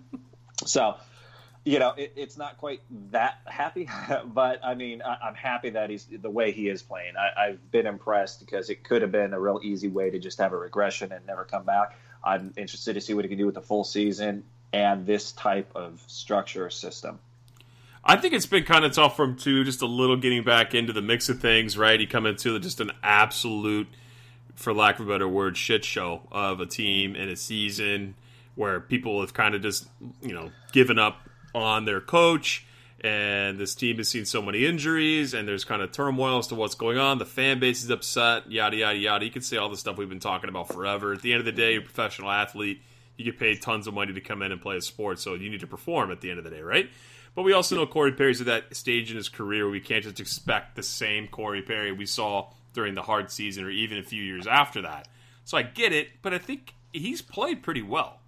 [0.65, 0.97] so
[1.69, 3.89] you know, it, it's not quite that happy,
[4.25, 7.13] but I mean, I, am happy that he's the way he is playing.
[7.17, 10.39] I, have been impressed because it could have been a real easy way to just
[10.39, 11.99] have a regression and never come back.
[12.25, 15.71] I'm interested to see what he can do with the full season and this type
[15.75, 17.19] of structure system.
[18.03, 20.75] I think it's been kind of tough for him too, just a little getting back
[20.75, 21.77] into the mix of things.
[21.77, 23.89] Right, he come into just an absolute,
[24.55, 28.15] for lack of a better word, shit show of a team and a season
[28.55, 29.87] where people have kind of just
[30.23, 31.28] you know given up
[31.63, 32.65] on their coach.
[33.01, 36.57] And this team has seen so many injuries, and there's kind of turmoil as to
[36.57, 37.19] what's going on.
[37.19, 39.25] The fan base is upset, yada, yada, yada.
[39.25, 41.13] You can say all the stuff we've been talking about forever.
[41.13, 42.83] At the end of the day, you're a professional athlete.
[43.17, 45.49] You get paid tons of money to come in and play a sport, so you
[45.49, 46.91] need to perform at the end of the day, right?
[47.37, 50.03] But we also know Corey Perry's at that stage in his career where we can't
[50.03, 54.03] just expect the same Corey Perry we saw during the hard season or even a
[54.03, 55.07] few years after that.
[55.45, 58.19] So I get it, but I think he's played pretty well.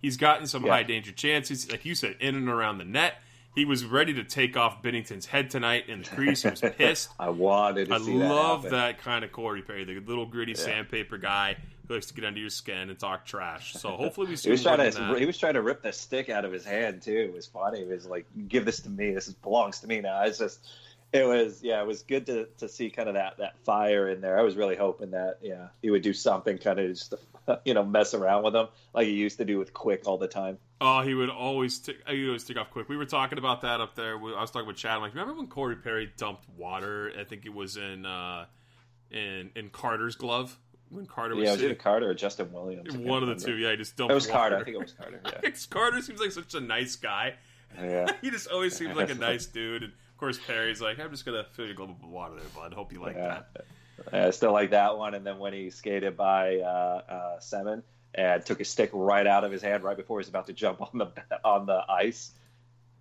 [0.00, 0.72] He's gotten some Yeah.
[0.72, 3.14] high danger chances, like you said, in and around the net.
[3.54, 6.42] He was ready to take off Binnington's head tonight in the crease.
[6.42, 7.08] He was pissed.
[7.18, 8.28] I wanted to I see that.
[8.28, 8.78] love happen.
[8.78, 11.56] that kind of Corey Perry, the little gritty sandpaper guy
[11.88, 13.72] who likes to get under your skin and talk trash.
[13.72, 15.18] So hopefully we see He was more trying to that.
[15.18, 17.16] he was trying to rip the stick out of his hand too.
[17.18, 17.80] It was funny.
[17.80, 19.10] It was like, "Give this to me.
[19.12, 20.60] This belongs to me now." It's just,
[21.12, 24.20] it was yeah, it was good to, to see kind of that that fire in
[24.20, 24.38] there.
[24.38, 27.14] I was really hoping that yeah he would do something kind of just
[27.46, 30.18] to, you know mess around with him like he used to do with Quick all
[30.18, 30.58] the time.
[30.80, 32.88] Oh, he would always tick, he would always tick off quick.
[32.88, 34.14] We were talking about that up there.
[34.16, 34.92] I was talking with Chad.
[34.92, 37.12] I'm like, remember when Corey Perry dumped water?
[37.18, 38.46] I think it was in uh,
[39.10, 40.56] in in Carter's glove
[40.90, 41.78] when Carter was Yeah, was it.
[41.78, 42.96] Carter or Justin Williams?
[42.96, 43.56] One of the two.
[43.56, 44.12] Yeah, he just dumped.
[44.12, 44.38] It was water.
[44.38, 44.56] Carter.
[44.56, 45.20] I think it was Carter.
[45.42, 45.50] Yeah.
[45.70, 47.34] Carter seems like such a nice guy.
[47.76, 48.10] yeah.
[48.20, 49.82] he just always seems like a nice dude.
[49.84, 52.74] And course, Perry's like, I'm just gonna fill your glove with water there, bud.
[52.74, 53.42] Hope you like Yeah.
[53.52, 53.64] that.
[54.12, 55.14] I still like that one.
[55.14, 57.82] And then when he skated by uh, uh, Semen
[58.14, 60.52] and took his stick right out of his hand right before he was about to
[60.52, 61.10] jump on the
[61.44, 62.32] on the ice.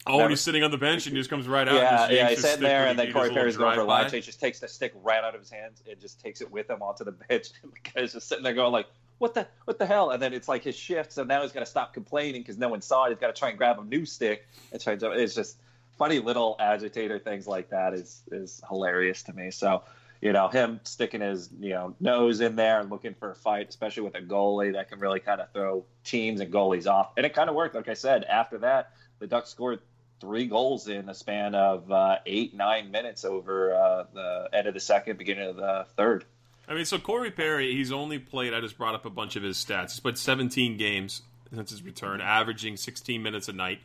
[0.05, 1.75] Oh, and he's sitting on the bench and he just comes right out.
[1.75, 4.25] yeah, yeah, he's sitting there, and then Corey Perry's going for a line change.
[4.25, 6.81] Just takes the stick right out of his hands and just takes it with him
[6.81, 7.47] onto the bench.
[7.63, 8.87] And the guy's just sitting there going like,
[9.17, 11.59] "What the what the hell?" And then it's like his shift, so now he's got
[11.59, 13.09] to stop complaining because no one saw it.
[13.09, 15.11] He's got to try and grab a new stick and try to.
[15.11, 15.57] It's just
[15.97, 19.51] funny little agitator things like that is is hilarious to me.
[19.51, 19.83] So.
[20.19, 23.69] You know him sticking his you know nose in there and looking for a fight,
[23.69, 27.23] especially with a goalie that can really kind of throw teams and goalies off, and
[27.23, 27.75] it kind of worked.
[27.75, 29.79] Like I said, after that, the Ducks scored
[30.19, 34.73] three goals in a span of uh, eight, nine minutes over uh, the end of
[34.73, 36.25] the second, beginning of the third.
[36.67, 38.53] I mean, so Corey Perry, he's only played.
[38.53, 39.91] I just brought up a bunch of his stats.
[39.91, 41.21] He's played 17 games
[41.53, 43.79] since his return, averaging 16 minutes a night.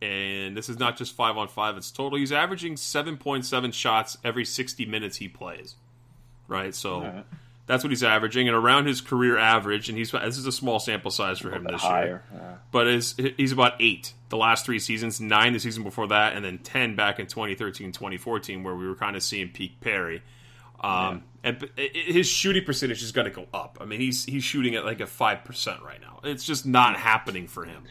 [0.00, 2.18] And this is not just five on five; it's total.
[2.18, 5.74] He's averaging 7.7 shots every 60 minutes he plays.
[6.46, 7.24] Right, so
[7.66, 9.88] that's what he's averaging, and around his career average.
[9.90, 12.54] And he's this is a small sample size for him this higher, year, yeah.
[12.72, 16.44] but is he's about eight the last three seasons, nine the season before that, and
[16.44, 20.22] then ten back in 2013, 2014, where we were kind of seeing peak Perry.
[20.80, 23.78] Um, and i- i- his shooting percentage is going to go up.
[23.80, 26.20] I mean, he's he's shooting at like a five percent right now.
[26.24, 27.82] It's just not happening for him.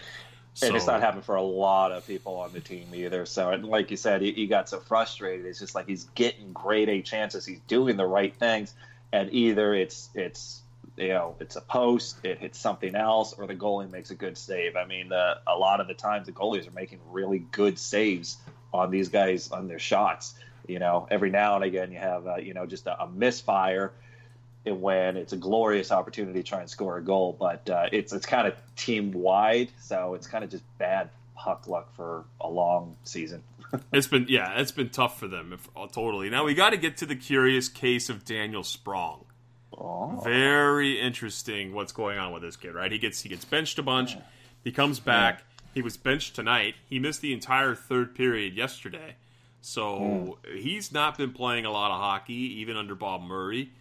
[0.62, 3.26] And it's not happening for a lot of people on the team either.
[3.26, 5.45] So, and like you said, he, he got so frustrated.
[5.45, 7.45] It's just like he's getting grade A chances.
[7.45, 8.74] He's doing the right things,
[9.12, 10.62] and either it's it's
[10.95, 14.38] you know it's a post, it hits something else, or the goalie makes a good
[14.38, 14.76] save.
[14.76, 18.38] I mean, a lot of the times the goalies are making really good saves
[18.74, 20.34] on these guys on their shots.
[20.68, 23.93] You know, every now and again you have uh, you know just a, a misfire
[24.66, 27.36] when it's a glorious opportunity to try and score a goal.
[27.38, 31.68] But uh, it's it's kind of team wide, so it's kind of just bad puck
[31.68, 33.43] luck for a long season.
[33.91, 36.30] It's been yeah, it's been tough for them if, uh, totally.
[36.30, 39.26] Now we got to get to the curious case of Daniel Sprong.
[39.78, 40.22] Oh.
[40.24, 42.89] Very interesting what's going on with this kid, right?
[42.89, 44.16] He gets he gets benched a bunch.
[44.64, 45.43] He comes back.
[45.74, 46.76] He was benched tonight.
[46.89, 49.16] He missed the entire third period yesterday.
[49.62, 53.72] So he's not been playing a lot of hockey, even under Bob Murray.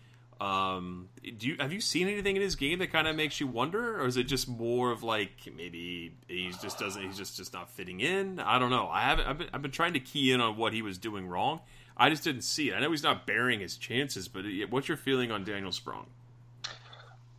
[0.40, 1.08] Um,
[1.38, 4.00] do you have you seen anything in his game that kind of makes you wonder,
[4.00, 7.70] or is it just more of like maybe he just doesn't he's just just not
[7.70, 8.38] fitting in?
[8.38, 8.88] I don't know.
[8.88, 9.26] I haven't.
[9.26, 11.60] I've been, I've been trying to key in on what he was doing wrong.
[11.96, 12.74] I just didn't see it.
[12.74, 16.06] I know he's not bearing his chances, but uh, what's your feeling on Daniel Sprong?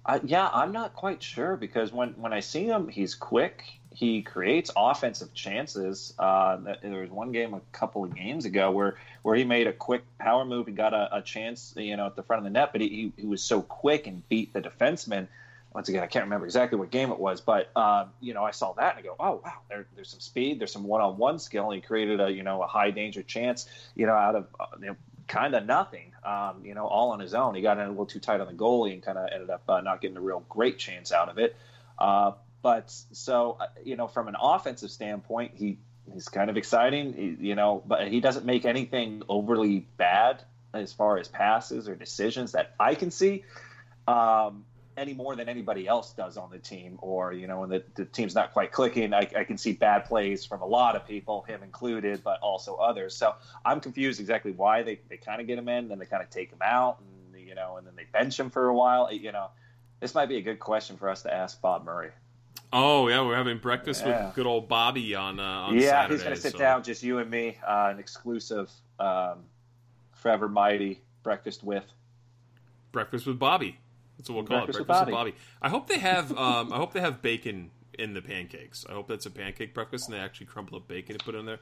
[0.04, 3.64] I, yeah, I'm not quite sure because when when I see him, he's quick.
[3.98, 6.14] He creates offensive chances.
[6.20, 9.74] Uh, there was one game a couple of games ago where where he made a
[9.74, 10.68] quick power move.
[10.68, 13.12] He got a, a chance, you know, at the front of the net, but he,
[13.18, 15.28] he, was so quick and beat the defenseman.
[15.74, 18.52] Once again, I can't remember exactly what game it was, but um, you know, I
[18.52, 21.72] saw that and I go, "Oh wow, there, there's some speed, there's some one-on-one skill."
[21.72, 24.66] And he created a you know a high danger chance, you know, out of uh,
[24.80, 24.96] you know,
[25.28, 27.56] kind of nothing, um, you know, all on his own.
[27.56, 29.64] He got in a little too tight on the goalie and kind of ended up
[29.68, 31.56] uh, not getting a real great chance out of it.
[31.98, 32.34] Uh,
[32.68, 35.78] but so uh, you know, from an offensive standpoint, he
[36.14, 40.44] he's kind of exciting, you know, but he doesn't make anything overly bad
[40.74, 43.46] as far as passes or decisions that I can see.
[44.06, 44.66] Um,
[44.98, 48.04] any more than anybody else does on the team, or you know, when the, the
[48.04, 51.44] team's not quite clicking, I, I can see bad plays from a lot of people,
[51.44, 53.16] him included, but also others.
[53.16, 56.22] So I'm confused exactly why they, they kind of get him in, then they kind
[56.22, 59.10] of take him out, and you know, and then they bench him for a while.
[59.10, 59.52] You know,
[60.02, 62.12] this might be a good question for us to ask Bob Murray.
[62.74, 64.28] Oh yeah, we're having breakfast Yeah.
[64.28, 66.14] with good old Bobby on uh, on yeah, Saturday.
[66.16, 69.46] he's going to sit so- down, just you and me, uh, an exclusive um,
[70.14, 71.86] Forever Mighty breakfast with.
[72.92, 73.78] Breakfast with Bobby.
[74.18, 74.88] That's what we'll call Breakfast it.
[74.88, 75.32] Breakfast with Bobby.
[75.32, 75.42] Bobby.
[75.62, 76.32] I hope they have.
[76.38, 78.86] Um, I hope they have bacon in the pancakes.
[78.90, 81.40] I hope that's a pancake breakfast, and they actually crumble up bacon and put it
[81.40, 81.60] in there.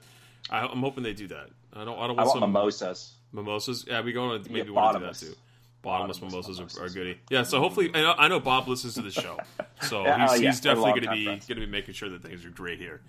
[0.50, 1.50] I, I'm hoping they do that.
[1.74, 1.98] I don't.
[2.00, 3.14] I don't I want want some mimosas.
[3.32, 3.86] mimosas.
[3.88, 5.36] Yeah, we going to maybe want to do that too.
[5.86, 6.60] Bottomless, mimosas.
[6.60, 7.18] Are, are goody.
[7.30, 9.38] Yeah, so hopefully, I know, I know Bob listens to the show,
[9.84, 12.10] so Yeah, he's, oh, yeah, he's definitely going to be going to be making sure
[12.10, 13.02] that things are great here.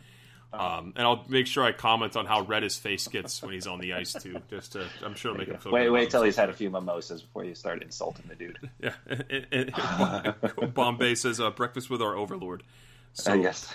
[0.52, 3.66] Um, and I'll make sure I comment on how red his face gets when he's
[3.66, 4.40] on the ice too.
[4.48, 5.72] Just to, I'm sure it'll make him feel.
[5.72, 8.58] Wait, wait till he's had a few mimosas before you start insulting the dude.
[8.80, 12.62] Yeah, and, and- Bombay says uh, breakfast with our overlord.
[13.14, 13.74] So, Uh, yes,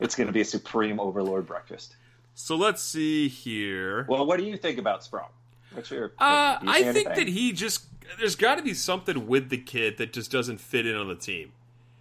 [0.00, 1.96] it's going to be a supreme overlord breakfast.
[2.34, 4.04] so let's see here.
[4.08, 5.28] Well, what do you think about Sprong?
[5.72, 6.12] What's your?
[6.18, 7.14] Uh, you I think anything?
[7.14, 7.84] that he just
[8.18, 11.14] there's got to be something with the kid that just doesn't fit in on the
[11.14, 11.52] team.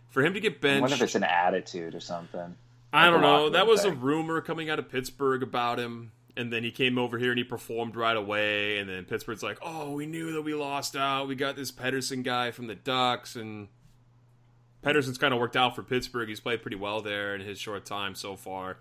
[0.09, 2.55] For him to get I benched, wonder if it's an attitude or something.
[2.93, 3.49] I like don't know.
[3.49, 7.17] That was a rumor coming out of Pittsburgh about him, and then he came over
[7.17, 8.77] here and he performed right away.
[8.79, 11.27] And then Pittsburgh's like, "Oh, we knew that we lost out.
[11.29, 13.69] We got this Pettersson guy from the Ducks, and
[14.83, 16.27] Pettersson's kind of worked out for Pittsburgh.
[16.27, 18.77] He's played pretty well there in his short time so far.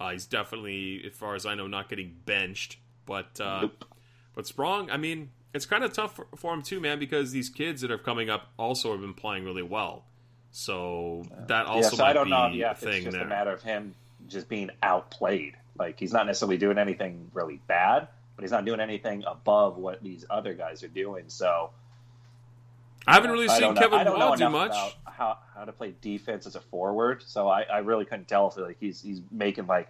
[0.00, 2.78] Uh, he's definitely, as far as I know, not getting benched.
[3.06, 3.68] But uh,
[4.34, 7.48] but Sprong, I mean, it's kind of tough for, for him too, man, because these
[7.48, 10.04] kids that are coming up also have been playing really well.
[10.50, 12.42] So that also yeah, so might I don't be know.
[12.44, 13.24] a Yeah, if thing it's just there.
[13.26, 13.94] a matter of him
[14.28, 15.56] just being outplayed.
[15.78, 20.02] Like he's not necessarily doing anything really bad, but he's not doing anything above what
[20.02, 21.24] these other guys are doing.
[21.28, 21.70] So
[23.06, 24.70] I haven't really I seen Kevin I don't know Wild do much.
[24.70, 27.22] about how how to play defense as a forward.
[27.26, 29.88] So I, I really couldn't tell if like he's he's making like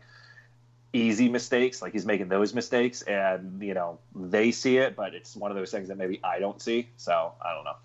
[0.92, 5.34] easy mistakes, like he's making those mistakes, and you know they see it, but it's
[5.36, 6.88] one of those things that maybe I don't see.
[6.96, 7.76] So I don't know.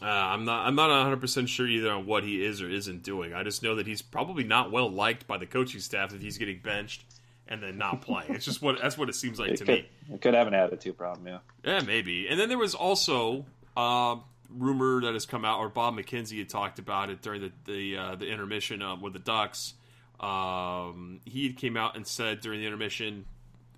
[0.00, 0.66] Uh, I'm not.
[0.66, 3.34] I'm not 100 percent sure either on what he is or isn't doing.
[3.34, 6.38] I just know that he's probably not well liked by the coaching staff if he's
[6.38, 7.04] getting benched
[7.48, 8.34] and then not playing.
[8.34, 9.88] it's just what that's what it seems like It to could, me.
[10.14, 11.26] it could have an attitude problem.
[11.26, 11.38] Yeah.
[11.64, 12.26] Yeah, maybe.
[12.28, 13.44] And then there was also
[13.76, 14.16] uh,
[14.50, 17.96] rumor that has come out, or Bob McKenzie had talked about it during the the,
[17.96, 19.74] uh, the intermission uh, with the Ducks.
[20.22, 23.24] Um, he came out and said during the intermission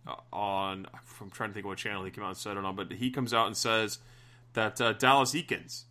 [0.07, 0.87] uh, on
[1.21, 2.93] I'm trying to think of what channel he came out and said it on, but
[2.93, 3.99] he comes out and says
[4.53, 5.85] that uh, Dallas Eakins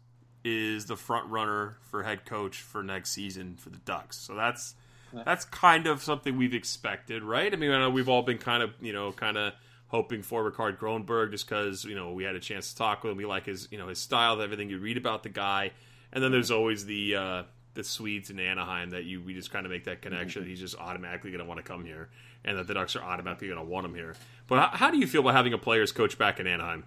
[0.44, 4.18] is the front runner for head coach for next season for the Ducks.
[4.18, 4.76] So that's
[5.26, 7.54] that's kind of something we've expected, right?
[7.54, 9.54] I mean, I know we've all been kind of you know kind of
[9.88, 13.12] hoping for Rikard Grönborg just because you know we had a chance to talk with
[13.12, 13.18] him.
[13.18, 15.72] We like his you know his style, everything you read about the guy,
[16.12, 17.44] and then there's always the uh,
[17.74, 20.44] the Swedes in Anaheim that you we just kind of make that connection.
[20.44, 22.10] that He's just automatically going to want to come here,
[22.46, 24.16] and that the Ducks are automatically going to want him here.
[24.48, 26.84] But how, how do you feel about having a players coach back in Anaheim?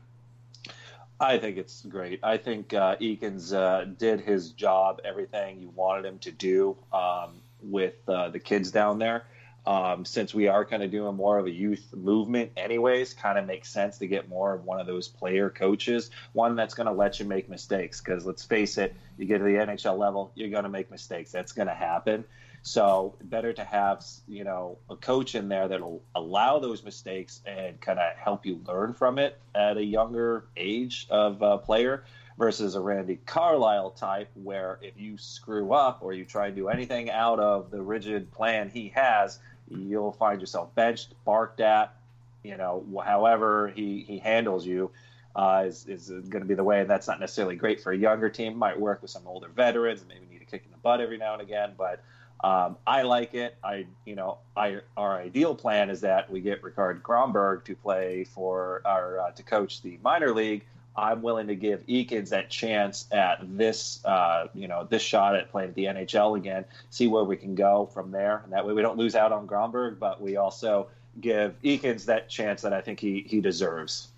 [1.18, 2.20] I think it's great.
[2.22, 7.40] I think uh, Eakins uh, did his job, everything you wanted him to do um,
[7.62, 9.24] with uh, the kids down there.
[9.66, 13.46] Um, since we are kind of doing more of a youth movement, anyways, kind of
[13.46, 16.92] makes sense to get more of one of those player coaches, one that's going to
[16.92, 18.00] let you make mistakes.
[18.00, 21.32] Because let's face it, you get to the NHL level, you're going to make mistakes.
[21.32, 22.24] That's going to happen.
[22.66, 27.80] So better to have you know a coach in there that'll allow those mistakes and
[27.80, 32.02] kind of help you learn from it at a younger age of uh, player
[32.36, 36.68] versus a Randy Carlyle type where if you screw up or you try and do
[36.68, 39.38] anything out of the rigid plan he has,
[39.68, 41.94] you'll find yourself benched, barked at.
[42.42, 44.90] You know, however he he handles you.
[45.34, 47.96] Uh, is, is going to be the way, and that's not necessarily great for a
[47.96, 48.56] younger team.
[48.56, 51.18] Might work with some older veterans, and maybe need a kick in the butt every
[51.18, 51.74] now and again.
[51.76, 52.02] But
[52.42, 53.56] um, I like it.
[53.64, 58.24] I, you know, I, our ideal plan is that we get Rikard Grönborg to play
[58.24, 60.64] for our uh, to coach the minor league.
[60.96, 65.50] I'm willing to give Eakins that chance at this, uh, you know, this shot at
[65.50, 66.64] playing at the NHL again.
[66.90, 69.46] See where we can go from there, and that way we don't lose out on
[69.46, 70.88] Grönborg, but we also
[71.20, 74.08] give Eakins that chance that I think he he deserves.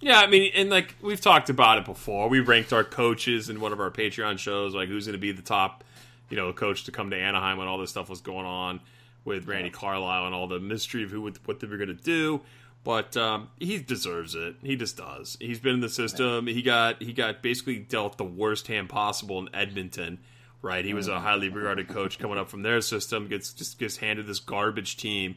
[0.00, 2.28] Yeah, I mean, and like we've talked about it before.
[2.28, 5.32] We ranked our coaches in one of our Patreon shows, like who's going to be
[5.32, 5.84] the top,
[6.28, 8.80] you know, coach to come to Anaheim when all this stuff was going on
[9.24, 12.42] with Randy Carlyle and all the mystery of who what they were going to do.
[12.86, 14.54] But um, he deserves it.
[14.62, 15.36] He just does.
[15.40, 16.46] He's been in the system.
[16.46, 20.18] He got he got basically dealt the worst hand possible in Edmonton.
[20.62, 23.26] Right, he was a highly regarded coach coming up from their system.
[23.26, 25.34] Gets just gets handed this garbage team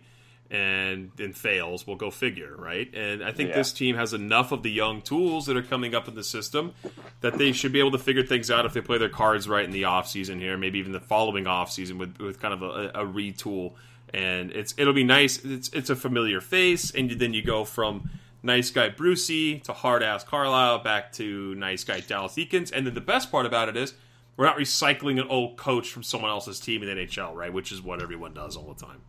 [0.52, 1.86] and then fails.
[1.88, 2.88] We'll go figure, right?
[2.94, 3.56] And I think Yeah.
[3.58, 6.74] this team has enough of the young tools that are coming up in the system
[7.22, 9.66] that they should be able to figure things out if they play their cards right
[9.66, 13.06] in the offseason here, maybe even the following offseason with with kind of a, a
[13.06, 13.74] retool.
[14.14, 15.44] And it's it'll be nice.
[15.44, 18.10] It's it's a familiar face, and then you go from
[18.42, 22.72] nice guy Brucey to hard ass Carlyle back to nice guy Dallas Eakins.
[22.72, 23.94] And then the best part about it is
[24.38, 27.52] we're not recycling an old coach from someone else's team in the NHL, right?
[27.54, 29.02] Which is what everyone does all the time.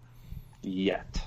[0.63, 1.27] Yet,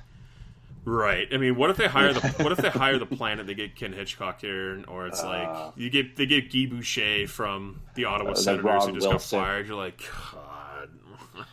[0.86, 1.30] Right.
[1.32, 3.48] I mean, what if they hire the what if they hire the planet?
[3.48, 7.26] They get Ken Hitchcock here, or it's Uh, like you get they get Guy Boucher
[7.28, 9.40] from the Ottawa like Senators who just Wilson.
[9.40, 9.68] got fired.
[9.68, 9.98] You're like,
[10.34, 10.43] God.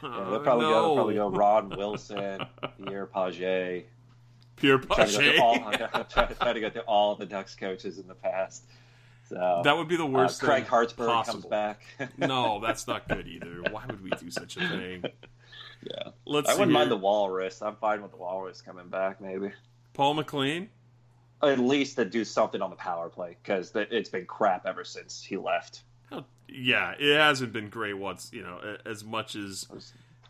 [0.02, 0.70] Yeah, they'll probably go.
[0.70, 2.40] They'll probably go Ron Wilson,
[2.84, 3.84] Pierre Page.
[4.56, 5.38] Pierre Paget.
[5.40, 5.58] all,
[6.10, 8.64] try, try to go through all the Ducks coaches in the past.
[9.28, 10.40] So That would be the uh, worst.
[10.40, 11.40] Craig thing Hartsburg possible.
[11.40, 11.82] comes back.
[12.18, 13.62] no, that's not good either.
[13.70, 15.04] Why would we do such a thing?
[15.82, 16.50] yeah, Let's.
[16.50, 17.62] I wouldn't mind the Walrus.
[17.62, 19.20] I'm fine with the Walrus coming back.
[19.20, 19.52] Maybe
[19.94, 20.68] Paul McLean.
[21.42, 25.22] at least to do something on the power play because it's been crap ever since
[25.22, 25.82] he left.
[26.48, 27.94] Yeah, it hasn't been great.
[27.94, 29.68] Once you know, as much as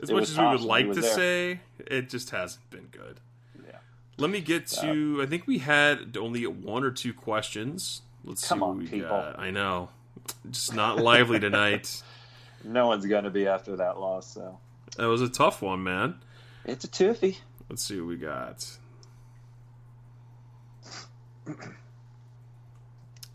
[0.02, 0.60] as it much as we would.
[0.60, 1.14] Like to there.
[1.14, 3.20] say, it just hasn't been good.
[3.66, 3.78] Yeah.
[4.18, 5.20] Let me get uh, to.
[5.22, 8.02] I think we had only one or two questions.
[8.24, 9.08] Let's see what on, we people.
[9.08, 9.38] got.
[9.38, 9.88] I know,
[10.50, 12.02] just not lively tonight.
[12.62, 14.58] No one's going to be after that loss, so
[14.98, 16.16] That was a tough one, man.
[16.66, 17.38] it's a toughy.
[17.70, 18.66] Let's see what we got.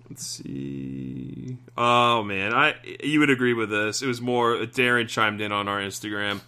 [0.10, 1.58] Let's see.
[1.78, 4.02] Oh man, I you would agree with this.
[4.02, 6.42] It was more Darren chimed in on our Instagram.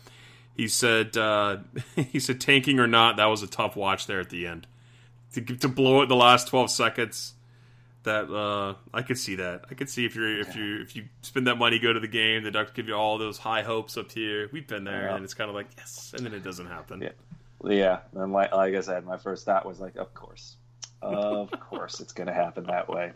[0.56, 1.58] He said uh,
[1.96, 4.68] he said tanking or not, that was a tough watch there at the end.
[5.34, 7.34] To to blow it the last twelve seconds.
[8.04, 9.66] That uh, I could see that.
[9.70, 12.08] I could see if you're if you if you spend that money, go to the
[12.08, 14.50] game, the Ducks give you all those high hopes up here.
[14.54, 15.16] We've been there, Yeah.
[15.16, 17.02] and it's kind of like yes, and then it doesn't happen.
[17.02, 17.10] Yeah.
[17.66, 20.56] Yeah, and like, like I said, my first thought was like, of course,
[21.02, 23.12] of course, it's going to happen that way.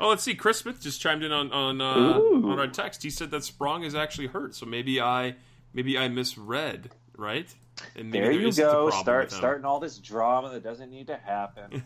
[0.00, 0.34] Oh, let's see.
[0.34, 3.02] Chris Smith just chimed in on on uh, on our text.
[3.02, 5.36] He said that Sprong is actually hurt, so maybe I
[5.74, 7.54] maybe I misread, right?
[7.94, 11.84] And maybe There you go, start starting all this drama that doesn't need to happen.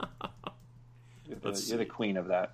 [1.28, 2.52] you're, the, you're the queen of that.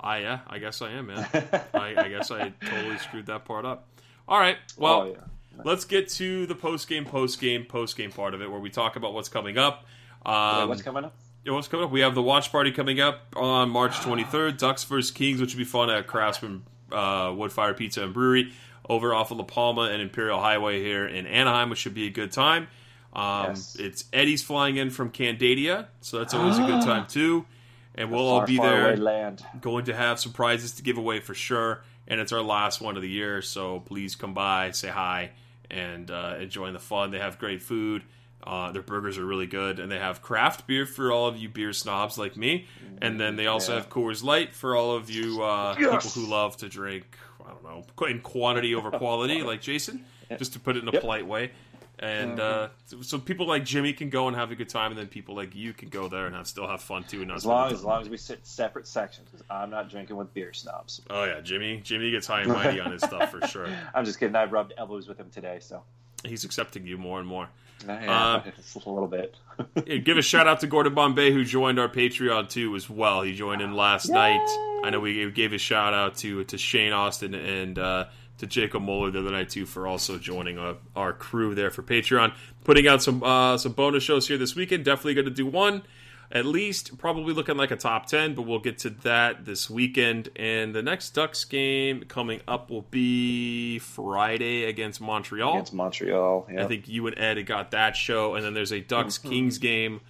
[0.00, 1.26] I yeah, I guess I am, man.
[1.74, 3.88] I, I guess I totally screwed that part up.
[4.28, 5.62] All right, well, oh yeah.
[5.64, 8.70] let's get to the post game, post game, post game part of it, where we
[8.70, 9.86] talk about what's coming up.
[10.26, 11.14] Um, Wait, what's coming up?
[11.44, 11.92] Yeah, what's coming up?
[11.92, 14.58] We have the watch party coming up on March 23rd.
[14.58, 18.52] Ducks versus Kings, which will be fun at Craftsman uh, Woodfire Pizza and Brewery
[18.88, 22.10] over off of La Palma and Imperial Highway here in Anaheim, which should be a
[22.10, 22.68] good time.
[23.12, 23.76] Um, Yes.
[23.78, 27.46] It's Eddie's flying in from Candadia, so that's always a good time too.
[27.94, 29.42] And we'll all be there land.
[29.60, 31.82] going to have some prizes to give away for sure.
[32.06, 35.30] And it's our last one of the year, so please come by, say hi,
[35.70, 37.10] and uh, enjoy the fun.
[37.10, 38.02] They have great food.
[38.46, 41.48] Uh, their burgers are really good, and they have craft beer for all of you
[41.48, 42.66] beer snobs like me.
[43.02, 43.80] And then they also Yeah.
[43.80, 46.04] have Coors Light for all of you uh, Yes.
[46.14, 47.18] people who love to drink.
[47.44, 50.04] I don't know, in quantity over quality, like Jason,
[50.38, 51.00] just to put it in a Yep.
[51.02, 51.50] polite way.
[51.98, 54.98] And uh, so, so people like Jimmy can go and have a good time, and
[54.98, 57.22] then people like you can go there and have, still have fun too.
[57.22, 60.32] And As long as long as we sit separate sections, 'cause I'm not drinking with
[60.34, 61.00] beer snobs.
[61.08, 61.80] Oh yeah, Jimmy.
[61.82, 63.70] Jimmy gets high and mighty on his stuff for sure.
[63.94, 64.36] I'm just kidding.
[64.36, 65.82] I've rubbed elbows with him today, so
[66.24, 67.48] He's accepting you more and more.
[67.86, 69.36] Yeah, Uh, it's a little bit.
[69.86, 73.22] Yeah, give a shout out to Gordon Bombay who joined our Patreon too as well.
[73.22, 74.46] He joined in last night.
[74.84, 78.04] I know we gave a shout out to to Shane Austin and uh,
[78.38, 81.82] to Jacob Moeller the other night too for also joining uh, our crew there for
[81.82, 82.34] Patreon.
[82.64, 84.84] Putting out some uh, some bonus shows here this weekend.
[84.84, 85.82] Definitely going to do one.
[86.30, 90.28] At least, probably looking like a top 10, but we'll get to that this weekend.
[90.34, 95.52] And the next Ducks game coming up will be Friday against Montreal.
[95.54, 96.64] Against Montreal, yeah.
[96.64, 99.28] I think you and Ed got that show, and then there's a Ducks Mm-hmm.
[99.28, 100.00] Kings game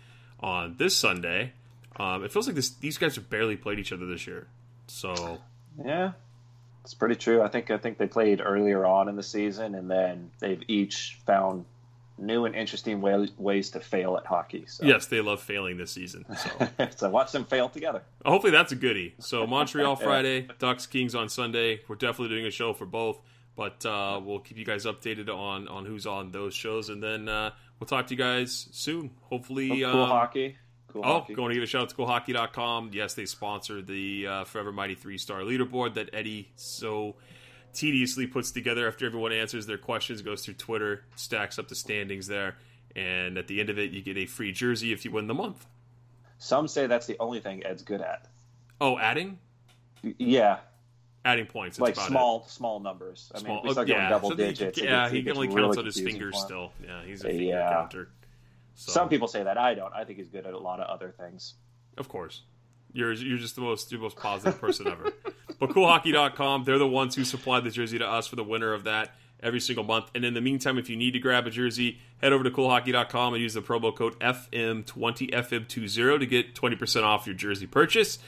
[0.40, 1.52] on this Sunday.
[1.96, 4.46] Um, it feels like this, these guys have barely played each other this year.
[4.86, 5.38] So
[5.84, 6.12] Yeah,
[6.82, 7.42] it's pretty true.
[7.42, 11.18] I think I think they played earlier on in the season, and then they've each
[11.26, 11.64] found
[12.18, 14.64] new and interesting way, ways to fail at hockey.
[14.66, 14.84] So.
[14.86, 16.24] yes, they love failing this season.
[16.36, 18.02] So so watch them fail together.
[18.24, 19.14] hopefully that's a goodie.
[19.18, 21.80] So Montreal Friday, Ducks Kings on Sunday.
[21.88, 23.20] We're definitely doing a show for both,
[23.56, 27.28] but uh, we'll keep you guys updated on on who's on those shows, and then
[27.28, 27.50] uh,
[27.80, 29.10] we'll talk to you guys soon.
[29.22, 30.56] Hopefully, cool um, hockey.
[30.88, 31.34] Cool Oh, hockey.
[31.34, 32.90] going to give a shout out to coolhockey.com.
[32.92, 37.16] Yes, they sponsor the uh, Forever Mighty three star leaderboard that Eddie so
[37.76, 42.26] tediously puts together after everyone answers their questions, goes through Twitter, stacks up the standings
[42.26, 42.56] there,
[42.96, 45.34] and at the end of it, you get a free jersey if you win the
[45.34, 45.66] month.
[46.38, 48.26] Some say that's the only thing Ed's good at.
[48.80, 49.38] Oh, adding?
[50.02, 50.58] Yeah,
[51.24, 51.80] Adding points.
[51.80, 53.32] Like small small numbers.
[53.34, 53.40] I It.
[53.40, 54.08] mean, Small, oh, start oh, going yeah.
[54.10, 54.78] double So digits.
[54.78, 56.72] it yeah, it he can only really counts on his fingers still.
[56.84, 57.68] Yeah, he's a finger Yeah.
[57.72, 58.08] counter.
[58.76, 59.58] So, Some people say that.
[59.58, 59.92] I don't.
[59.92, 61.54] I think he's good at a lot of other things.
[61.98, 62.42] Of course.
[62.92, 65.12] You're you're just the most you're the most positive person ever.
[65.58, 68.84] But coolhockey.com, they're the ones who supply the jersey to us for the winner of
[68.84, 70.10] that every single month.
[70.14, 73.34] And in the meantime, if you need to grab a jersey, head over to coolhockey.com
[73.34, 78.18] and use the promo code FM20FM20 to get 20% off your jersey purchase.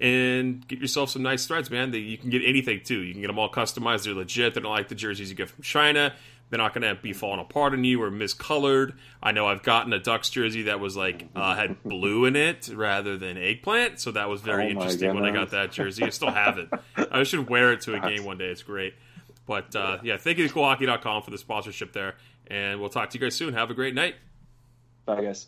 [0.00, 1.90] And get yourself some nice threads, man.
[1.90, 3.00] They, you can get anything too.
[3.00, 4.04] You can get them all customized.
[4.04, 4.54] They're legit.
[4.54, 6.14] They're not like the jerseys you get from China.
[6.50, 8.94] They're not going to be falling apart on you or miscolored.
[9.22, 12.70] I know I've gotten a Ducks jersey that was like uh, had blue in it
[12.72, 16.04] rather than eggplant, so that was very Oh interesting when I got that jersey.
[16.04, 16.68] I still have it.
[17.12, 18.46] I should wear it to a game one day.
[18.46, 18.94] It's great.
[19.46, 23.18] But uh, yeah, thank you to coolhockey.com for the sponsorship there, and we'll talk to
[23.18, 23.54] you guys soon.
[23.54, 24.14] Have a great night.
[25.04, 25.46] Bye, guys.